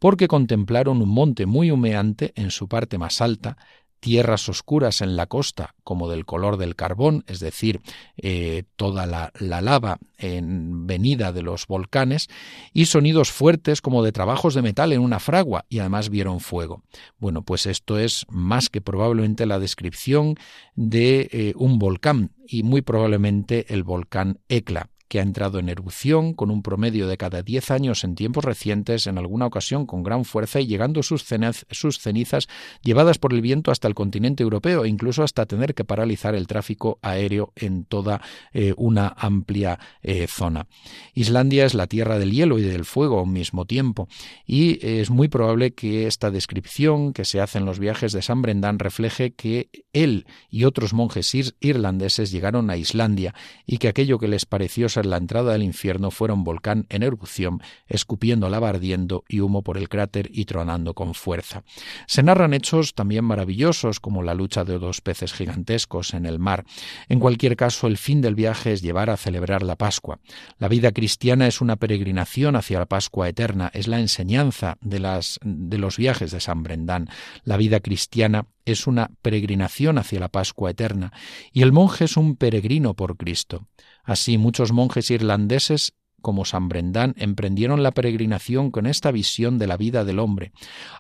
porque 0.01 0.27
contemplaron 0.27 1.03
un 1.03 1.09
monte 1.09 1.47
muy 1.47 1.71
humeante 1.71 2.33
en 2.35 2.51
su 2.51 2.67
parte 2.67 2.99
más 2.99 3.21
alta, 3.21 3.57
tierras 4.05 4.51
oscuras 4.51 5.01
en 5.01 5.17
la 5.17 5.25
costa, 5.25 5.75
como 5.83 6.11
del 6.11 6.27
color 6.27 6.59
del 6.59 6.77
carbón, 6.77 7.25
es 7.27 7.41
decir, 7.41 7.81
eh, 8.19 8.65
toda 8.77 9.07
la, 9.07 9.33
la, 9.41 9.63
lava 9.63 9.99
en 10.19 10.87
venida 10.87 11.33
de 11.33 11.41
los 11.41 11.67
volcanes, 11.67 12.29
y 12.75 12.85
sonidos 12.85 13.33
fuertes 13.33 13.81
como 13.81 14.03
de 14.03 14.13
trabajos 14.13 14.53
de 14.53 14.61
metal 14.61 14.93
en 14.93 15.01
una 15.01 15.21
fragua, 15.21 15.65
y 15.71 15.79
además 15.79 16.11
vieron 16.11 16.41
fuego. 16.41 16.83
Bueno, 17.17 17.45
pues 17.45 17.65
esto 17.65 17.99
es 17.99 18.27
más 18.29 18.69
que 18.69 18.83
probablemente 18.83 19.47
la 19.47 19.59
descripción 19.59 20.35
de 20.75 21.31
eh, 21.33 21.55
un 21.57 21.79
volcán, 21.79 22.33
y 22.47 22.63
muy 22.63 22.83
probablemente 22.83 23.73
el 23.73 23.85
volcán 23.85 24.39
Ekla 24.51 24.91
que 25.09 25.19
ha 25.19 25.23
entrado 25.23 25.59
en 25.59 25.69
erupción 25.69 26.35
con 26.35 26.51
un 26.51 26.63
promedio 26.63 27.07
de 27.07 27.17
cada 27.17 27.43
diez 27.43 27.71
años 27.71 28.05
en 28.05 28.15
tiempos 28.15 28.45
recientes, 28.45 29.07
en 29.07 29.19
alguna 29.19 29.47
ocasión 29.47 29.87
con 29.87 30.03
gran 30.03 30.25
fuerza 30.25 30.61
y 30.61 30.67
llegando 30.67 31.03
sus, 31.03 31.25
cenizas 31.25 32.49
llevadas 32.83 33.19
por 33.19 33.33
el 33.33 33.43
viento 33.43 33.71
hasta 33.71 33.89
el 33.89 33.95
continente 33.95 34.43
europeo 34.43 34.85
e 34.85 34.89
incluso 34.89 35.23
hasta 35.23 35.47
tener 35.47 35.75
que 35.75 35.85
paralizar 35.85 36.35
el 36.35 36.47
tráfico 36.47 36.99
aéreo 37.03 37.53
en 37.57 37.85
toda 37.85 38.21
eh, 38.53 38.75
una 38.77 39.15
amplia 39.19 39.79
eh, 40.03 40.27
zona. 40.29 40.67
Islandia 41.15 41.67
es 41.67 41.75
la 41.75 41.87
tierra 41.87 42.19
del 42.19 42.33
hielo 42.33 42.59
y 42.59 42.63
del 42.63 42.85
fuego 42.85 43.21
al 43.21 43.27
mismo 43.27 43.67
tiempo 43.67 44.09
y 44.47 44.85
es 44.87 45.11
muy 45.11 45.29
probable 45.29 45.73
que 45.75 46.07
esta 46.07 46.31
descripción 46.31 47.13
que 47.13 47.25
se 47.25 47.41
hace 47.41 47.59
en 47.59 47.67
los 47.67 47.79
viajes 47.79 48.13
de 48.13 48.23
San 48.23 48.43
Brendan 48.43 48.79
refleje 48.79 49.33
que 49.33 49.69
él 49.93 50.27
y 50.51 50.65
otros 50.65 50.93
monjes 50.93 51.25
irlandeses 51.61 52.31
llegaron 52.31 52.71
a 52.71 52.77
Islandia 52.77 53.35
y 53.67 53.79
que 53.79 53.89
aquello 53.89 54.19
que 54.19 54.29
les 54.29 54.47
pareció 54.47 54.89
ser 54.95 55.07
la 55.07 55.17
entrada 55.17 55.53
del 55.53 55.63
infierno 55.63 56.11
fuera 56.11 56.35
un 56.35 56.45
volcán 56.45 56.87
en 56.89 57.03
erupción, 57.03 57.61
escupiendo 57.87 58.49
lava 58.49 58.69
ardiendo 58.69 59.25
y 59.29 59.41
humo 59.41 59.63
por 59.63 59.77
el 59.77 59.89
cráter 59.89 60.29
y 60.33 60.45
tronando 60.45 60.95
con 60.95 61.15
fuerza. 61.15 61.65
Se 62.07 62.23
narran 62.23 62.55
hechos 62.55 62.95
también 62.95 63.25
maravillosos, 63.25 64.01
como 64.01 64.23
la 64.23 64.35
lucha 64.35 64.65
de 64.65 64.79
dos 64.79 65.01
peces 65.01 65.33
gigantescos 65.33 66.15
en 66.15 66.27
el 66.27 66.39
mar. 66.39 66.65
En 67.09 67.21
cualquier 67.21 67.57
caso, 67.57 67.87
el 67.87 67.99
fin 67.99 68.21
del 68.21 68.35
viaje 68.35 68.73
es 68.73 68.83
llevar 68.83 69.11
a 69.11 69.17
celebrar 69.17 69.63
la 69.63 69.77
Pascua. 69.77 70.21
La 70.59 70.69
vida 70.69 70.93
cristiana 70.93 71.47
es 71.47 71.61
una 71.61 71.77
peregrinación 71.77 72.57
hacia 72.57 72.79
la 72.79 72.87
Pascua 72.87 73.29
eterna, 73.29 73.71
es 73.75 73.89
la 73.89 74.01
enseñanza 74.01 74.77
de, 74.81 75.01
las, 75.01 75.39
de 75.43 75.79
los 75.79 75.97
viajes 75.97 76.31
de 76.31 76.41
San 76.41 76.63
Brendán. 76.63 77.09
La 77.45 77.57
vida 77.57 77.81
cristiana 77.81 78.47
es 78.65 78.87
una 78.87 79.11
peregrinación 79.23 79.99
hacia 79.99 80.21
la 80.21 80.29
Pascua 80.29 80.71
eterna, 80.71 81.13
y 81.53 81.63
el 81.63 81.73
monje 81.73 82.05
es 82.05 82.17
un 82.17 82.37
peregrino 82.37 82.95
por 82.95 83.17
Cristo. 83.17 83.67
Así 84.05 84.39
muchos 84.39 84.73
monjes 84.73 85.11
irlandeses 85.11 85.95
como 86.21 86.45
San 86.45 86.69
Brendan 86.69 87.15
emprendieron 87.19 87.83
la 87.83 87.93
peregrinación 87.93 88.71
con 88.71 88.87
esta 88.87 89.11
visión 89.11 89.59
de 89.59 89.67
la 89.67 89.77
vida 89.77 90.05
del 90.05 90.19
hombre. 90.19 90.53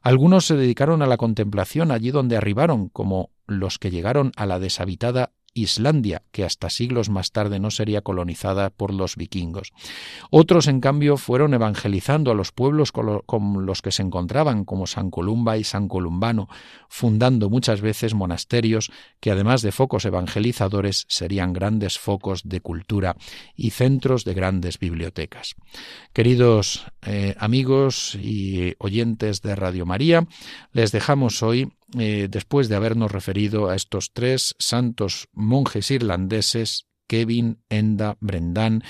Algunos 0.03 0.47
se 0.47 0.55
dedicaron 0.55 1.01
a 1.01 1.07
la 1.07 1.17
contemplación 1.17 1.91
allí 1.91 2.11
donde 2.11 2.37
arribaron, 2.37 2.89
como 2.91 3.31
los 3.47 3.79
que 3.79 3.91
llegaron 3.91 4.33
a 4.37 4.47
la 4.47 4.59
deshabitada 4.59 5.33
Islandia, 5.55 6.23
que 6.33 6.45
hasta 6.45 6.69
siglos 6.69 7.09
más 7.09 7.31
tarde 7.31 7.61
no 7.61 7.71
sería 7.71 8.03
colonizada 8.03 8.71
por 8.71 8.93
los 8.93 9.17
vikingos. 9.17 9.73
Otros, 10.31 10.67
en 10.67 10.81
cambio, 10.81 11.17
fueron 11.17 11.55
evangelizando 11.55 12.31
a 12.31 12.35
los 12.35 12.53
pueblos 12.53 12.93
con 12.93 13.67
los 13.67 13.81
que 13.81 13.93
se 13.93 14.03
encontraban, 14.03 14.65
como 14.65 14.87
San 14.87 15.11
Columba 15.11 15.57
y 15.57 15.65
San 15.65 15.89
Columbano, 15.89 16.49
fundando 16.89 17.49
muchas 17.49 17.81
veces 17.81 18.15
monasterios 18.15 18.91
que, 19.21 19.31
además 19.31 19.63
de 19.63 19.73
focos 19.73 20.05
evangelizadores, 20.05 21.07
serían 21.09 21.53
grandes 21.53 21.99
focos 21.99 22.43
de 22.45 22.61
cultura 22.61 23.17
y 23.55 23.71
centros 23.71 24.25
de 24.25 24.35
grandes 24.35 24.79
bibliotecas. 24.79 25.55
Queridos 26.13 26.87
eh, 27.07 27.35
amigos 27.39 28.17
y 28.17 28.75
oyentes 28.79 29.41
de 29.43 29.55
Radio 29.55 29.87
María, 29.87 30.27
les 30.73 30.93
dejamos 30.93 31.43
hoy 31.43 31.73
eh, 31.99 32.29
después 32.31 32.69
de 32.69 32.77
habernos 32.77 33.13
referido 33.13 33.69
a 33.69 33.75
estos 33.75 34.13
tres 34.13 34.55
santos 34.59 35.29
monjes 35.33 35.91
irlandeses, 35.91 36.87
Kevin, 37.07 37.59
Enda, 37.69 38.17
Brendan, 38.21 38.83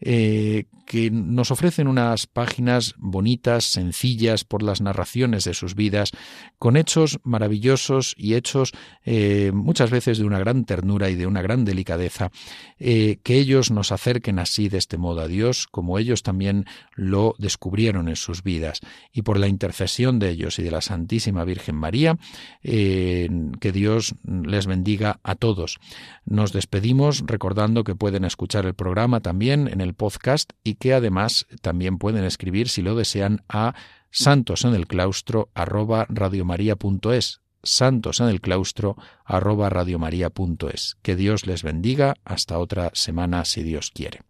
eh, 0.00 0.64
que 0.86 1.10
nos 1.10 1.52
ofrecen 1.52 1.86
unas 1.86 2.26
páginas 2.26 2.94
bonitas, 2.98 3.64
sencillas 3.64 4.44
por 4.44 4.62
las 4.62 4.80
narraciones 4.80 5.44
de 5.44 5.54
sus 5.54 5.76
vidas, 5.76 6.10
con 6.58 6.76
hechos 6.76 7.20
maravillosos 7.22 8.14
y 8.18 8.34
hechos 8.34 8.72
eh, 9.04 9.52
muchas 9.54 9.90
veces 9.90 10.18
de 10.18 10.24
una 10.24 10.40
gran 10.40 10.64
ternura 10.64 11.08
y 11.08 11.14
de 11.14 11.26
una 11.26 11.42
gran 11.42 11.64
delicadeza, 11.64 12.32
eh, 12.80 13.18
que 13.22 13.38
ellos 13.38 13.70
nos 13.70 13.92
acerquen 13.92 14.40
así 14.40 14.68
de 14.68 14.78
este 14.78 14.98
modo 14.98 15.20
a 15.20 15.28
Dios, 15.28 15.68
como 15.70 15.96
ellos 15.96 16.24
también 16.24 16.66
lo 16.96 17.36
descubrieron 17.38 18.08
en 18.08 18.16
sus 18.16 18.42
vidas. 18.42 18.80
Y 19.12 19.22
por 19.22 19.38
la 19.38 19.46
intercesión 19.46 20.18
de 20.18 20.30
ellos 20.30 20.58
y 20.58 20.64
de 20.64 20.72
la 20.72 20.80
Santísima 20.80 21.44
Virgen 21.44 21.76
María, 21.76 22.18
que 22.62 23.72
Dios 23.72 24.14
les 24.24 24.66
bendiga 24.66 25.20
a 25.22 25.36
todos. 25.36 25.78
Nos 26.24 26.52
despedimos 26.52 27.22
recordando 27.26 27.84
que 27.84 27.94
pueden 27.94 28.24
escuchar 28.24 28.66
el 28.66 28.74
programa 28.74 29.20
también 29.20 29.68
en 29.68 29.80
el 29.90 29.94
podcast 29.94 30.52
y 30.64 30.74
que 30.74 30.94
además 30.94 31.46
también 31.60 31.98
pueden 31.98 32.24
escribir 32.24 32.68
si 32.68 32.80
lo 32.82 32.94
desean 32.94 33.42
a 33.48 33.74
santos 34.10 34.64
en 34.64 34.74
el 34.74 34.86
claustro 34.86 35.50
arroba 35.54 36.06
radiomaria.es 36.08 37.40
santos 37.62 38.20
en 38.20 38.28
el 38.28 38.40
claustro 38.40 38.96
arroba 39.24 39.68
radiomaria.es. 39.68 40.96
Que 41.02 41.16
Dios 41.16 41.46
les 41.46 41.62
bendiga 41.62 42.14
hasta 42.24 42.58
otra 42.58 42.90
semana 42.94 43.44
si 43.44 43.62
Dios 43.62 43.90
quiere. 43.90 44.29